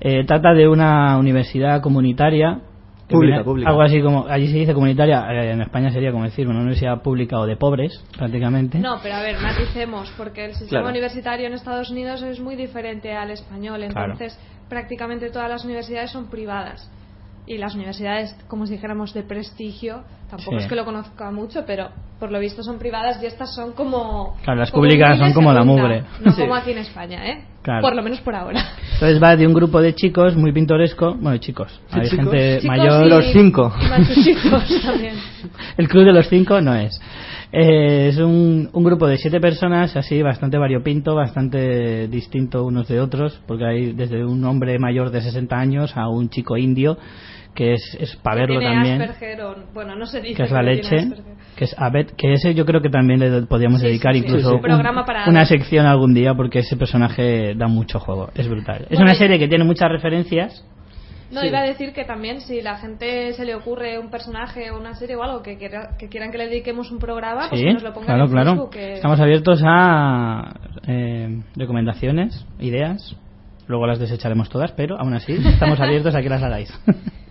[0.00, 2.60] Eh, trata de una universidad comunitaria.
[3.08, 3.70] Pública, pública.
[3.70, 7.02] Algo así como, allí se dice comunitaria, eh, en España sería como decir una universidad
[7.02, 8.78] pública o de pobres, prácticamente.
[8.78, 10.88] No, pero a ver, maticemos, porque el sistema Claro.
[10.88, 14.12] universitario en Estados Unidos es muy diferente al español, Claro.
[14.12, 14.38] entonces
[14.68, 16.90] prácticamente todas las universidades son privadas.
[17.46, 20.64] Y las universidades, como si dijéramos, de prestigio, tampoco Sí.
[20.64, 24.36] es que lo conozca mucho, pero por lo visto son privadas y estas son como...
[24.42, 26.02] Claro, las como públicas son como la mugre.
[26.24, 26.40] No Sí.
[26.40, 27.44] como aquí en España, ¿eh?
[27.62, 27.82] Claro.
[27.82, 28.60] Por lo menos por ahora.
[28.94, 32.24] Entonces va de un grupo de chicos muy pintoresco, bueno, chicos, Sí, hay chicos.
[32.24, 33.06] gente Chicos mayor.
[33.06, 33.72] y- Los cinco.
[33.80, 35.14] Y también.
[35.76, 36.98] El club de los cinco no es.
[37.52, 43.00] Eh, es un, un grupo de siete personas, así bastante variopinto, bastante distinto unos de
[43.00, 46.98] otros, porque hay desde un hombre mayor de 60 años a un chico indio,
[47.56, 50.62] que es, es para verlo también, Asperger o- bueno, no se dice que es la
[50.62, 50.96] leche,
[51.56, 54.38] que es Abed, que ese yo creo que también le podríamos Sí, dedicar sí, incluso
[54.38, 54.54] Sí, sí.
[54.54, 58.82] un- Programa para- una sección algún día, porque ese personaje da mucho juego, es brutal.
[58.82, 60.64] Es Bueno, una serie que tiene muchas referencias.
[61.32, 61.48] No, Sí.
[61.48, 64.94] iba a decir que también si la gente se le ocurre un personaje o una
[64.94, 67.82] serie o algo que, quiera- que quieran que le dediquemos un programa, pues que nos
[67.82, 68.50] lo pongan claro, en claro.
[68.52, 68.70] Facebook.
[68.70, 70.54] que- Estamos abiertos a
[70.86, 73.16] eh, recomendaciones, ideas.
[73.66, 76.72] Luego las desecharemos todas, pero aún así estamos abiertos a que las hagáis.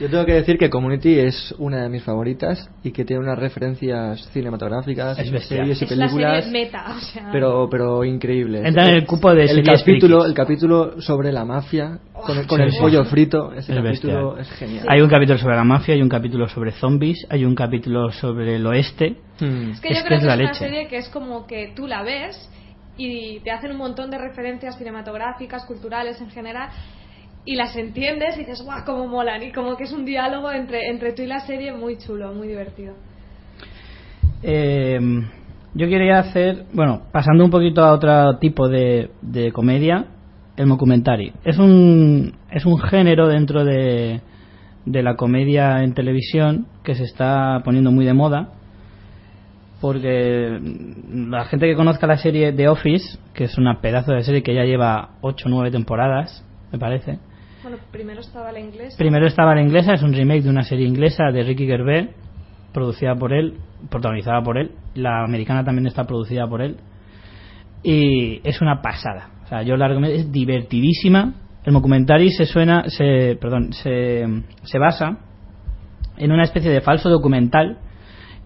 [0.00, 3.38] Yo tengo que decir que Community es una de mis favoritas y que tiene unas
[3.38, 7.28] referencias cinematográficas, Es series y es la películas, serie meta, o sea...
[7.32, 8.64] pero pero increíbles.
[8.64, 10.28] Entra en el cupo de el capítulo, frikis.
[10.30, 12.78] el capítulo sobre la mafia con el, con Sí, el sí.
[12.80, 14.40] pollo frito, ese Es capítulo bestial.
[14.40, 14.86] es genial.
[14.88, 18.54] Hay un capítulo sobre la mafia, hay un capítulo sobre zombies, hay un capítulo sobre
[18.56, 19.16] el oeste.
[19.40, 19.70] Hmm.
[19.72, 20.58] Es que Es yo que creo es que la es una leche.
[20.58, 22.48] serie que es como que tú la ves
[22.96, 26.68] y te hacen un montón de referencias cinematográficas, culturales en general,
[27.48, 30.90] y las entiendes y dices, guau, cómo molan, y como que es un diálogo entre,
[30.90, 32.92] entre tú y la serie muy chulo, muy divertido.
[34.42, 35.00] Eh,
[35.72, 40.08] yo quería hacer, bueno, pasando un poquito a otro tipo de, de comedia,
[40.58, 41.32] el mockumentary.
[41.42, 44.20] Es un, es un género dentro de,
[44.84, 48.50] de la comedia en televisión que se está poniendo muy de moda.
[49.80, 50.60] Porque
[51.14, 54.54] la gente que conozca la serie The Office, que es una pedazo de serie que
[54.54, 57.20] ya lleva 8 o 9 temporadas, me parece,
[57.68, 58.96] Bueno, primero estaba la inglesa.
[58.96, 62.08] Primero estaba la inglesa, es un remake de una serie inglesa de Ricky Gervais,
[62.72, 63.58] producida por él,
[63.90, 64.70] protagonizada por él.
[64.94, 66.78] La americana también está producida por él.
[67.82, 69.32] Y es una pasada.
[69.44, 71.34] O sea, yo la recomiendo, es divertidísima.
[71.62, 74.24] El documentary se suena, se, perdón, se,
[74.62, 75.18] se basa
[76.16, 77.76] en una especie de falso documental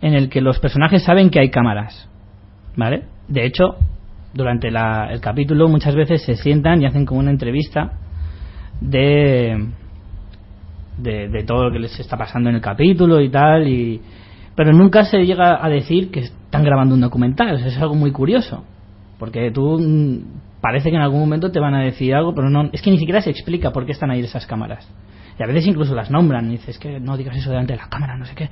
[0.01, 2.11] en el que los personajes saben que hay cámaras.
[2.75, 3.05] ¿Vale?
[3.29, 3.77] De hecho,
[4.35, 8.01] durante la- el capítulo muchas veces se sientan y hacen como una entrevista
[8.91, 9.69] de,
[10.99, 14.01] de, todo lo que les está pasando en el capítulo y tal, y,
[14.55, 18.65] pero nunca se llega a decir que están grabando un documental, es algo muy curioso,
[19.19, 22.69] porque tú mm, parece que en algún momento te van a decir algo, pero no,
[22.73, 24.89] es que ni siquiera se explica por qué están ahí esas cámaras.
[25.39, 27.89] Y a veces incluso las nombran, y dices que no digas eso delante de la
[27.89, 28.51] cámara, no sé qué,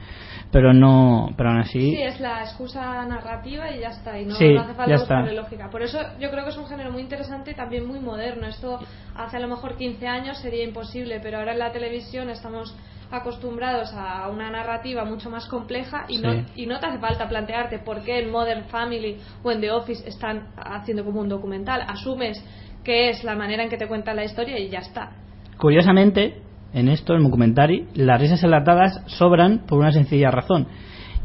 [0.51, 1.81] pero no, pero aún así...
[1.81, 5.35] Sí, es la excusa narrativa y ya está, y no, Sí, no hace falta buscarle
[5.35, 5.69] lógica.
[5.71, 8.47] Por eso yo creo que es un género muy interesante y también muy moderno.
[8.47, 8.79] Esto
[9.15, 12.75] hace a lo mejor 15 años sería imposible, pero ahora en la televisión estamos
[13.11, 17.81] acostumbrados a una narrativa mucho más compleja y, no, y no te hace falta plantearte
[17.81, 21.83] por qué en Modern Family o en The Office están haciendo como un documental.
[21.87, 22.43] Asumes
[22.85, 25.11] que es la manera en que te cuentan la historia y ya está.
[25.59, 26.41] Curiosamente,
[26.73, 30.67] en esto, el documentary, las risas enlatadas sobran por una sencilla razón.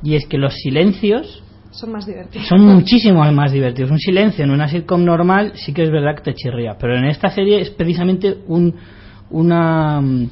[0.03, 2.47] Y es que los silencios Son más divertidos.
[2.47, 3.91] son muchísimo más divertidos.
[3.91, 6.77] Un silencio en una sitcom normal sí que es verdad que te chirría.
[6.79, 8.75] Pero en esta serie es precisamente un,
[9.29, 10.29] una mm,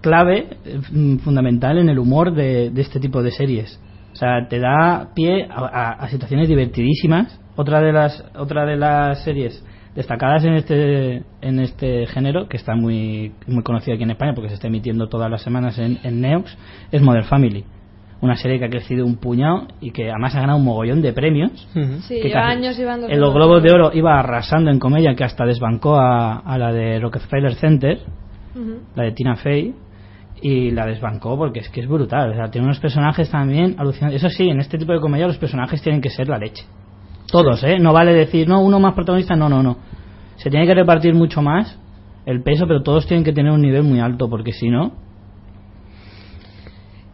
[0.00, 0.56] clave
[0.92, 3.78] mm, fundamental en el humor de, de este tipo de series.
[4.12, 7.38] O sea, te da pie a, a- a situaciones divertidísimas.
[7.56, 9.62] Otra de las, otra de las series
[9.94, 14.48] destacadas en este, en este género, que está muy, muy conocida aquí en España porque
[14.48, 16.56] se está emitiendo todas las semanas en, en Neox,
[16.92, 17.64] es Modern Family.
[18.22, 21.12] Una serie que ha crecido un puñado y que además ha ganado un mogollón de
[21.14, 21.66] premios.
[22.02, 23.08] Sí, que lleva casi- años llevando...
[23.08, 26.70] En los Globos de Oro iba arrasando en comedia que hasta desbancó a, a la
[26.72, 27.98] de Rockefeller Center,
[28.94, 29.74] la de Tina Fey,
[30.42, 32.30] y la desbancó porque es que es brutal.
[32.32, 34.22] O sea, tiene unos personajes también alucinantes.
[34.22, 36.64] Eso sí, en este tipo de comedia los personajes tienen que ser la leche.
[37.30, 37.78] Todos, ¿eh?
[37.78, 39.76] No vale decir, no, uno más protagonista, no, no, no.
[40.36, 41.78] Se tiene que repartir mucho más
[42.26, 44.92] el peso, pero todos tienen que tener un nivel muy alto porque si no,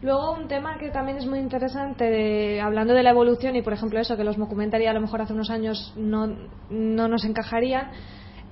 [0.01, 3.73] Luego un tema que también es muy interesante, de- hablando de la evolución y por
[3.73, 6.27] ejemplo eso, que los documentary a lo mejor hace unos años no,
[6.69, 7.89] no nos encajarían,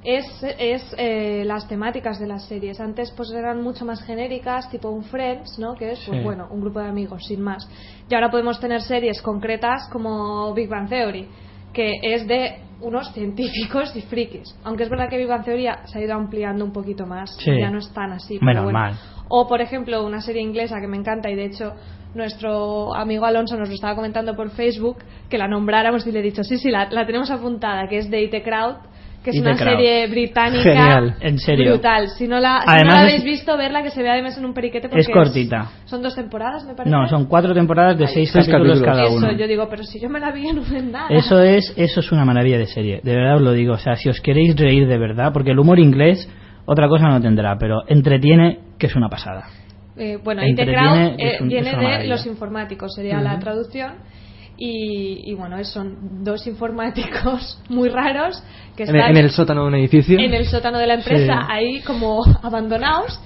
[0.04, 0.26] es,
[0.58, 2.80] es eh, las temáticas de las series.
[2.80, 5.76] Antes pues eran mucho más genéricas, tipo un Friends, ¿no?
[5.76, 6.24] Que es, pues Sí.
[6.24, 7.68] bueno, un grupo de amigos, sin más.
[8.10, 11.28] Y ahora podemos tener series concretas como Big Bang Theory,
[11.76, 14.56] que es de unos científicos y frikis.
[14.64, 17.52] Aunque es verdad que Bang Theory se ha ido ampliando un poquito más, Sí.
[17.60, 18.40] ya no es tan así.
[18.42, 18.80] Menos bueno.
[18.80, 18.94] mal.
[19.28, 21.74] O, por ejemplo, una serie inglesa que me encanta y de hecho
[22.14, 24.98] nuestro amigo Alonso nos lo estaba comentando por Facebook,
[25.30, 28.06] que la nombráramos y le he dicho, sí, sí, la, la tenemos apuntada, que es
[28.10, 28.78] Date Crowd,
[29.26, 29.72] que es una Crown.
[29.78, 31.16] serie británica Genial.
[31.20, 31.72] En serio.
[31.74, 32.08] brutal.
[32.10, 34.38] Si no la, si Además no la es- habéis visto, verla que se ve además
[34.38, 35.72] en un periquete porque Es cortita.
[35.86, 36.96] son dos temporadas, me parece.
[36.96, 38.96] No, son cuatro temporadas de seis, seis capítulos, capítulos.
[38.98, 39.32] cada Eso, uno.
[39.38, 41.08] yo digo, pero si yo me la vi en un nada.
[41.10, 43.02] Eso es, eso es una maravilla de serie.
[43.04, 43.74] De verdad os lo digo.
[43.74, 46.30] O sea, si os queréis reír de verdad, porque el humor inglés
[46.68, 49.46] otra cosa no tendrá, pero entretiene que es una pasada.
[49.98, 52.16] Eh, bueno, Entretiene, es eh, un- viene es una de maravilla.
[52.16, 53.94] los informáticos, sería la traducción.
[54.58, 58.42] Y, y bueno, es- son dos informáticos muy raros
[58.78, 60.18] que En, están en el sótano de un edificio.
[60.20, 61.48] en el sótano de la empresa, Sí.
[61.50, 63.20] ahí como abandonados.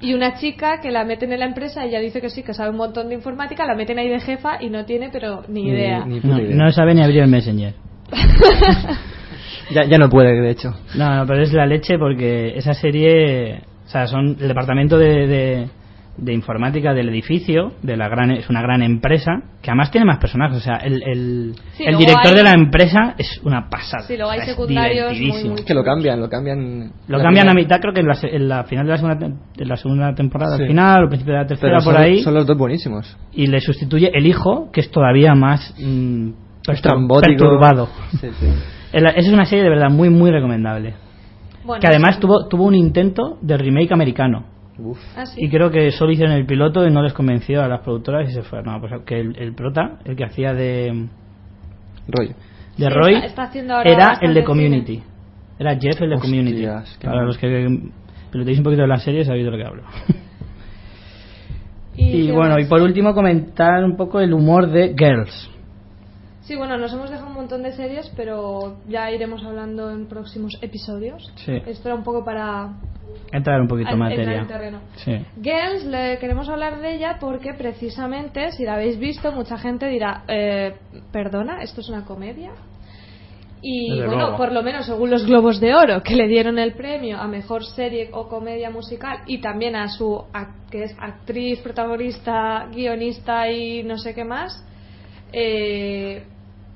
[0.00, 2.68] Y una chica que la meten en la empresa, ella dice que sí, que sabe
[2.70, 6.04] un montón de informática, la meten ahí de jefa y no tiene, pero ni idea.
[6.04, 6.54] ni No, idea.
[6.54, 7.74] no sabe ni abrir el Messenger.
[9.70, 10.70] Ya, ya no puede, de hecho.
[10.94, 15.26] No, no, pero es la leche porque esa serie, o sea, son el departamento de,
[15.26, 15.68] de,
[16.18, 20.18] de informática del edificio, de la gran, es una gran empresa, que además tiene más
[20.18, 24.04] personajes, o sea, el, el, Sí, el director hay- de la empresa es una pasada.
[24.06, 26.90] Sí, luego hay O sea, es secundarios muy, muy Que lo cambian, lo cambian.
[27.08, 28.96] Lo cambian a primera- mitad, creo que en la, se- en la final de la
[28.98, 30.62] segunda, tem- de la segunda temporada, Sí.
[30.62, 32.56] al final, o al principio de la tercera, Pero por son, ahí, son los dos
[32.58, 33.16] buenísimos.
[33.32, 36.30] y le sustituye el hijo, que es todavía más mm,
[37.20, 37.88] perturbado.
[38.20, 38.46] Sí, sí.
[38.92, 40.94] El- Esa es una serie de verdad muy, muy recomendable.
[41.64, 42.20] Bueno, que además sí.
[42.20, 44.44] tuvo, tuvo un intento de remake americano.
[44.78, 44.98] Uf.
[45.16, 45.44] Ah, sí.
[45.44, 48.32] Y creo que solo hicieron el piloto y no les convenció a las productoras y
[48.34, 48.62] se fue.
[48.62, 51.06] No, pues que el, el prota, el que hacía de,
[52.08, 52.30] Rollo.
[52.76, 54.44] de Sí, Roy, está- está haciendo ahora era el de cine.
[54.44, 55.02] Community.
[55.58, 56.66] Era Jeff el de Hostias, Community.
[57.02, 57.26] Para mal.
[57.26, 57.78] los que
[58.30, 59.82] pilotéis un poquito de la serie sabéis de lo que hablo.
[61.96, 62.66] ¿Y bueno, más?
[62.66, 65.50] y por último comentar un poco el humor de Girls.
[66.46, 70.56] Sí, bueno, nos hemos dejado un montón de series, pero ya iremos hablando en próximos
[70.62, 71.32] episodios.
[71.44, 71.60] Sí.
[71.66, 72.70] Esto era un poco para
[73.32, 74.40] Entrar un poquito en materia.
[74.42, 74.80] en terreno.
[74.96, 75.16] Sí.
[75.42, 80.22] Girls, le queremos hablar de ella porque precisamente, si la habéis visto, mucha gente dirá,
[80.28, 80.74] eh,
[81.10, 82.52] perdona, ¿esto es una comedia?
[83.60, 84.36] Y Desde bueno, luego.
[84.36, 87.64] por lo menos según los Globos de Oro, que le dieron el premio a Mejor
[87.64, 90.22] Serie o Comedia Musical y también a su,
[90.70, 94.64] que es actriz, protagonista, guionista y no sé qué más,
[95.32, 96.24] eh,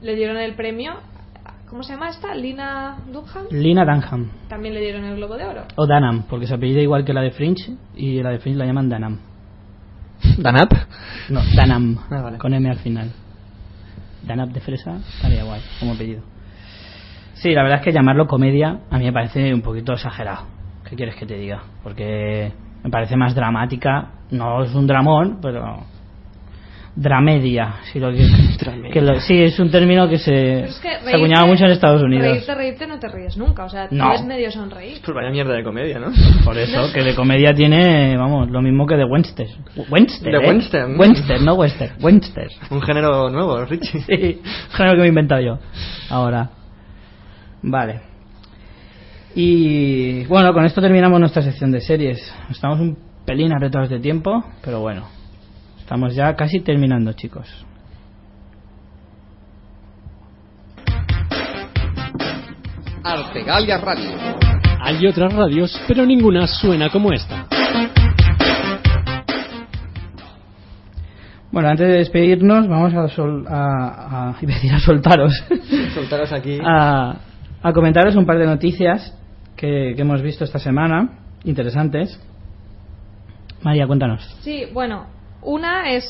[0.03, 0.95] le dieron el premio,
[1.69, 2.35] ¿cómo se llama esta?
[2.35, 3.47] Lina Dunham.
[3.51, 4.31] Lina Dunham.
[4.49, 5.63] También le dieron el Globo de Oro.
[5.77, 8.67] O Danam, porque se apellida igual que la de Fringe y la de Fringe la
[8.67, 9.19] llaman Danam.
[10.39, 10.71] ¿Danap?
[11.31, 12.39] No, Danam, Ah, vale.
[12.39, 13.11] con M al final.
[14.27, 16.23] Danap de fresa estaría guay como apellido.
[17.35, 20.47] Sí, la verdad es que llamarlo comedia a mí me parece un poquito exagerado.
[20.89, 21.63] ¿Qué quieres que te diga?
[21.83, 22.53] Porque
[22.85, 24.11] me parece más dramática.
[24.31, 25.85] No es un dramón, pero.
[27.03, 28.19] Dramedia, si lo que,
[28.59, 28.91] Dramedia.
[28.91, 31.71] que lo- sí, es un término que se, es que se reírte- acuñaba mucho en
[31.71, 32.27] Estados Unidos.
[32.27, 34.05] Reírte, reírte no te ríes nunca, o sea, No.
[34.11, 34.99] tienes medio sonreír.
[35.03, 36.09] Pues vaya mierda de comedia, ¿no?
[36.45, 39.47] Por eso, que de comedia tiene, vamos, lo mismo que de Webster.
[39.89, 40.49] Webster, De ¿eh?
[40.51, 40.99] Webster, ¿no?
[40.99, 41.93] Webster, no Webster.
[42.03, 42.49] Webster.
[42.71, 44.01] Un género nuevo, Richie.
[44.07, 44.43] Sí,
[44.73, 45.59] género que me he inventado yo.
[46.11, 46.51] Ahora.
[47.63, 48.01] Vale.
[49.35, 52.21] Y bueno, con esto terminamos nuestra sección de series.
[52.51, 55.05] Estamos un pelín apretados de tiempo, pero bueno.
[55.91, 57.49] Estamos ya casi terminando, chicos.
[63.03, 64.11] Artegalia Radio.
[64.83, 67.47] Hay otras radios, pero ninguna suena como esta.
[71.51, 75.33] Bueno, antes de despedirnos, vamos a, sol- a, a, a decir a soltaros.
[75.95, 76.59] Soltaros aquí.
[76.65, 77.17] a,
[77.63, 79.17] a comentaros un par de noticias
[79.57, 82.21] que, que hemos visto esta semana, interesantes.
[83.63, 84.23] María, cuéntanos.
[84.43, 85.07] Sí, bueno,
[85.43, 86.05] una es,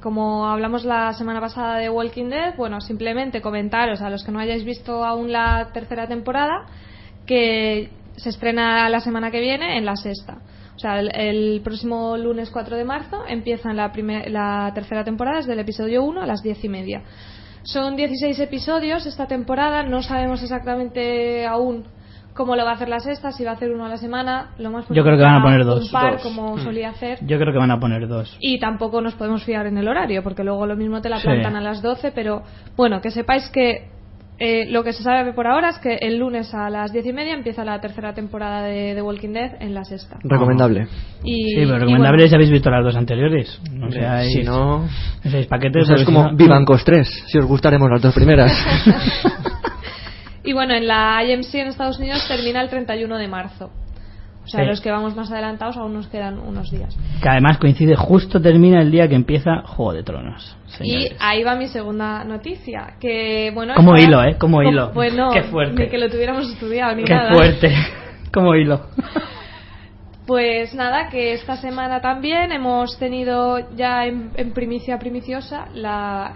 [0.00, 4.38] como hablamos la semana pasada de Walking Dead, bueno, simplemente comentaros a los que no
[4.38, 6.66] hayáis visto aún la tercera temporada
[7.26, 10.38] que se estrena la semana que viene en la sexta.
[10.76, 13.92] O sea, el, el próximo lunes 4 de marzo empieza la,
[14.28, 17.02] la tercera temporada desde el episodio 1 a las 10 y media.
[17.62, 21.84] Son 16 episodios esta temporada, no sabemos exactamente aún
[22.40, 24.46] cómo lo va a hacer la sexta, si va a hacer uno a la semana.
[24.58, 25.84] Lo más Yo creo que van a poner dos.
[25.84, 26.22] Un par, Dos.
[26.22, 27.18] como solía hacer.
[27.26, 28.34] Yo creo que van a poner dos.
[28.40, 31.24] Y tampoco nos podemos fiar en el horario, porque luego lo mismo te la Sí.
[31.24, 32.42] plantan a las 12, pero
[32.78, 33.88] bueno, que sepáis que
[34.42, 37.12] eh, lo que se sabe por ahora es que el lunes a las 10 y
[37.12, 40.16] media empieza la tercera temporada de The Walking Dead en la sexta.
[40.24, 40.86] Recomendable.
[41.22, 43.60] Y, sí, pero recomendable bueno, si habéis visto las dos anteriores.
[43.70, 44.84] No seáis, Si no,
[45.22, 45.82] no seáis paquetes.
[45.82, 48.50] o sea, es como si no- Vivancos 3, si os gustaremos las dos primeras.
[50.44, 53.70] y bueno, en la IMC en Estados Unidos termina el 31 de marzo.
[54.42, 54.66] O sea, Sí.
[54.66, 56.96] los que vamos más adelantados aún nos quedan unos días.
[57.22, 60.56] Que además coincide justo termina el día que empieza Juego de Tronos.
[60.66, 61.12] señores.
[61.12, 63.74] Y ahí va mi segunda noticia, que bueno...
[63.74, 64.36] Como hilo, ¿eh?
[64.38, 64.92] Como hilo.
[64.92, 65.84] Bueno, Qué fuerte.
[65.84, 67.32] ni que lo tuviéramos estudiado ni Qué nada.
[67.34, 67.70] fuerte.
[68.32, 68.86] Como hilo.
[70.26, 76.34] Pues nada, que esta semana también hemos tenido ya en, en primicia primiciosa la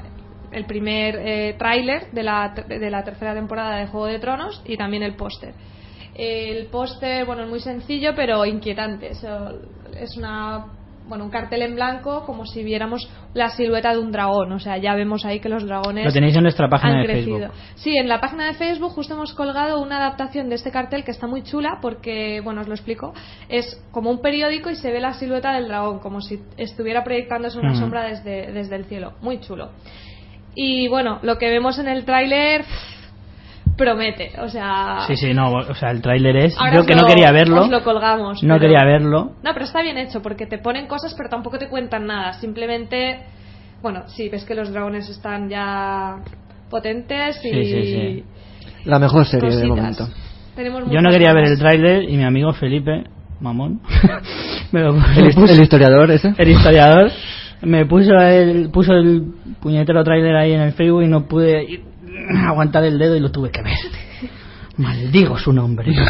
[0.55, 4.77] el primer eh, tráiler de la, de la tercera temporada de Juego de Tronos y
[4.77, 5.55] también el póster.
[6.15, 9.11] El póster, bueno, es muy sencillo pero inquietante.
[9.11, 10.67] Es una,
[11.09, 14.53] bueno, un cartel en blanco como si viéramos la silueta de un dragón.
[14.53, 17.07] O sea, ya vemos ahí que los dragones Lo tenéis en nuestra página han de
[17.07, 17.39] crecido.
[17.39, 17.57] Facebook.
[17.75, 21.11] Sí, en la página de Facebook justo hemos colgado una adaptación de este cartel que
[21.11, 23.13] está muy chula porque, bueno, os lo explico,
[23.49, 27.59] es como un periódico y se ve la silueta del dragón, como si estuviera proyectándose
[27.59, 29.15] una sombra desde, desde el cielo.
[29.21, 29.71] Muy chulo.
[30.55, 32.65] Y bueno, lo que vemos en el tráiler
[33.77, 34.99] promete, o sea...
[35.09, 36.57] Sí, sí, no, o sea, el tráiler es...
[36.59, 38.43] ahora Yo que lo- no quería verlo, os lo colgamos.
[38.43, 39.33] no pero- quería verlo.
[39.43, 42.35] No, pero está bien hecho porque te ponen cosas pero tampoco te cuentan nada.
[42.35, 43.19] Simplemente,
[43.83, 46.19] bueno, sí, ves que los dragones están ya
[46.71, 47.51] potentes y...
[47.51, 48.25] Sí, sí, sí.
[48.85, 49.77] La mejor serie de cositas.
[49.77, 50.09] momento.
[50.55, 53.03] Tenemos Yo no quería ver el tráiler y mi amigo Felipe,
[53.41, 53.81] mamón,
[54.73, 56.33] me lo El, his- puso- el historiador ese.
[56.39, 57.11] el historiador,
[57.65, 59.23] me puso el, puso el
[59.61, 61.83] puñetero tráiler ahí en el Facebook y no pude ir-
[62.47, 63.77] aguantar el dedo y lo tuve que ver.
[64.77, 65.93] Maldigo su nombre.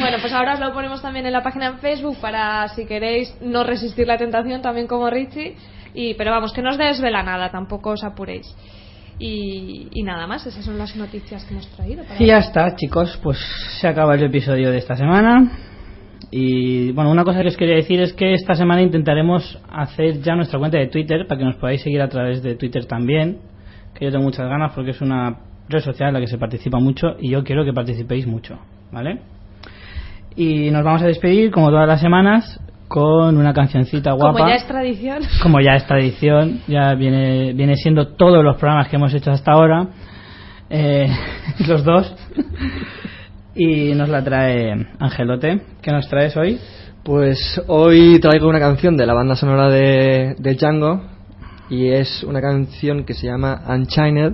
[0.00, 3.34] Bueno, pues ahora os lo ponemos también en la página en Facebook para si queréis
[3.40, 5.56] no resistir la tentación también como Richie.
[5.94, 8.46] Y, pero vamos, que no os desvela nada, tampoco os apuréis.
[9.18, 12.04] Y, y nada más, esas son las noticias que hemos traído.
[12.04, 13.38] para Y ya está, chicos, pues
[13.80, 15.50] se acaba el episodio de esta semana.
[16.30, 20.36] Y bueno, una cosa que os quería decir es que esta semana intentaremos hacer ya
[20.36, 23.38] nuestra cuenta de Twitter para que nos podáis seguir a través de Twitter también.
[23.94, 26.78] Que yo tengo muchas ganas porque es una red social en la que se participa
[26.78, 28.58] mucho y yo quiero que participéis mucho,
[28.92, 29.20] ¿vale?
[30.36, 34.38] Y nos vamos a despedir, como todas las semanas, con una cancioncita guapa.
[34.38, 35.22] Como ya es tradición.
[35.42, 39.52] como ya es tradición, ya viene, viene siendo todos los programas que hemos hecho hasta
[39.52, 39.88] ahora,
[40.68, 41.08] eh,
[41.68, 42.14] los dos,
[43.60, 45.60] y nos la trae Angelote.
[45.82, 46.58] ¿Qué nos traes hoy?
[47.02, 51.02] Pues hoy traigo una canción de la banda sonora de, de Django
[51.68, 54.32] y es una canción que se llama Unchained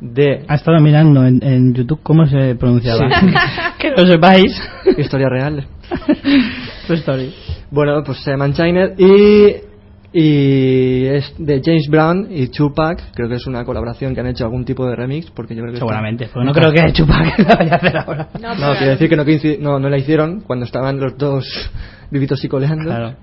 [0.00, 3.08] de Ha estado mirando en, en YouTube cómo se pronunciaba.
[3.78, 4.56] que lo sepáis.
[4.96, 5.66] Historia Real.
[7.72, 9.69] Bueno, pues se llama Unchained y,
[10.12, 13.12] y es de James Brown y Tupac.
[13.14, 15.72] Creo que es una colaboración que han hecho algún tipo de remix porque yo creo
[15.72, 16.28] que está- Seguramente.
[16.32, 18.28] Porque no creo que Chupac la vaya a hacer ahora.
[18.40, 19.24] No, No, quiero decir que no,
[19.60, 21.44] no, no la hicieron cuando estaban los dos
[22.10, 22.84] vivitos y coleando.
[22.84, 23.14] Claro.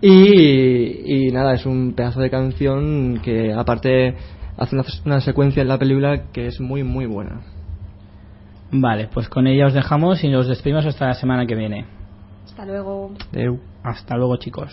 [0.00, 4.16] Y, y nada, es un pedazo de canción que aparte
[4.56, 7.40] hace una, una secuencia en la película que es muy muy buena.
[8.72, 11.86] Vale, pues con ella os dejamos y nos despedimos hasta la semana que viene.
[12.44, 13.12] Hasta luego.
[13.32, 13.60] Adeu.
[13.84, 14.72] Hasta luego, chicos.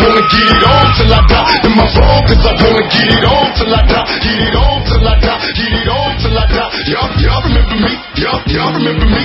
[0.00, 1.66] wanna get it on till I die?
[1.68, 4.06] Am I wrong cause I wanna get it on till I die?
[4.24, 6.70] Get it on till I die, get it on till I die.
[6.88, 7.92] Y'all, y'all remember me?
[8.16, 9.24] Y'all, y'all remember me?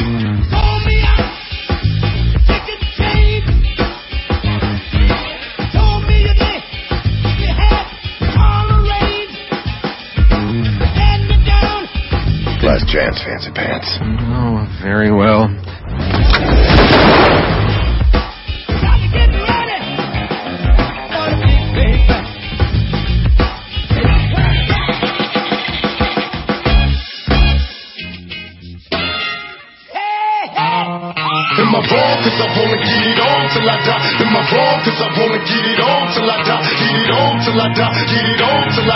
[0.52, 3.48] Told me I could change.
[5.72, 6.62] Told me you did.
[7.56, 7.88] Had
[8.36, 9.36] all the range.
[10.96, 11.88] Had me down.
[12.64, 13.90] Last chance, fancy pants.
[14.02, 15.50] Oh, very well.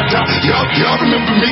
[0.09, 0.25] Die.
[0.49, 1.49] Y'all, y'all remember me?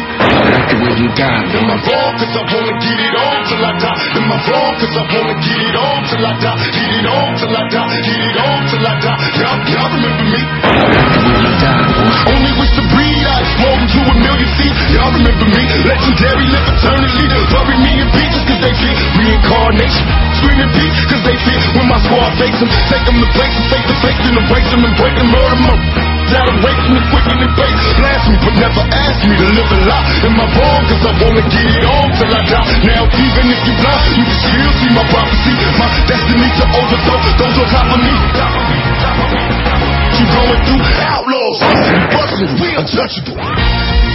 [0.68, 3.74] To where you got Am I wrong cause I wanna get it on till I
[3.78, 4.18] die?
[4.18, 6.58] Am I wrong cause I wanna get it on till I die?
[6.74, 9.20] Get it on till I die, get it on till I die.
[9.38, 10.42] Y'all, y'all remember me?
[12.28, 14.76] Only wish to breathe, I explode into a million feet.
[14.92, 15.64] Y'all remember me?
[15.86, 17.26] Legendary, live eternally.
[17.54, 20.06] Bury me in beaches cause they fear reincarnation.
[20.42, 22.70] Screaming beat cause they fear when my squad face them.
[22.90, 26.17] Take them to places face to face and erase them and break them, murder them.
[26.28, 27.84] Now awaken and quicken and base.
[27.98, 30.28] Blast me but never ask me to live a lie.
[30.28, 32.74] Am I wrong cause I wanna get it on till I die?
[32.84, 35.54] Now even if you blind, you can still see my prophecy.
[35.80, 38.14] My destiny to overthrow those on top of me.
[38.72, 39.44] Me, me, me.
[40.18, 41.60] Keep going through outlaws,
[42.12, 44.07] busting, we untouchable.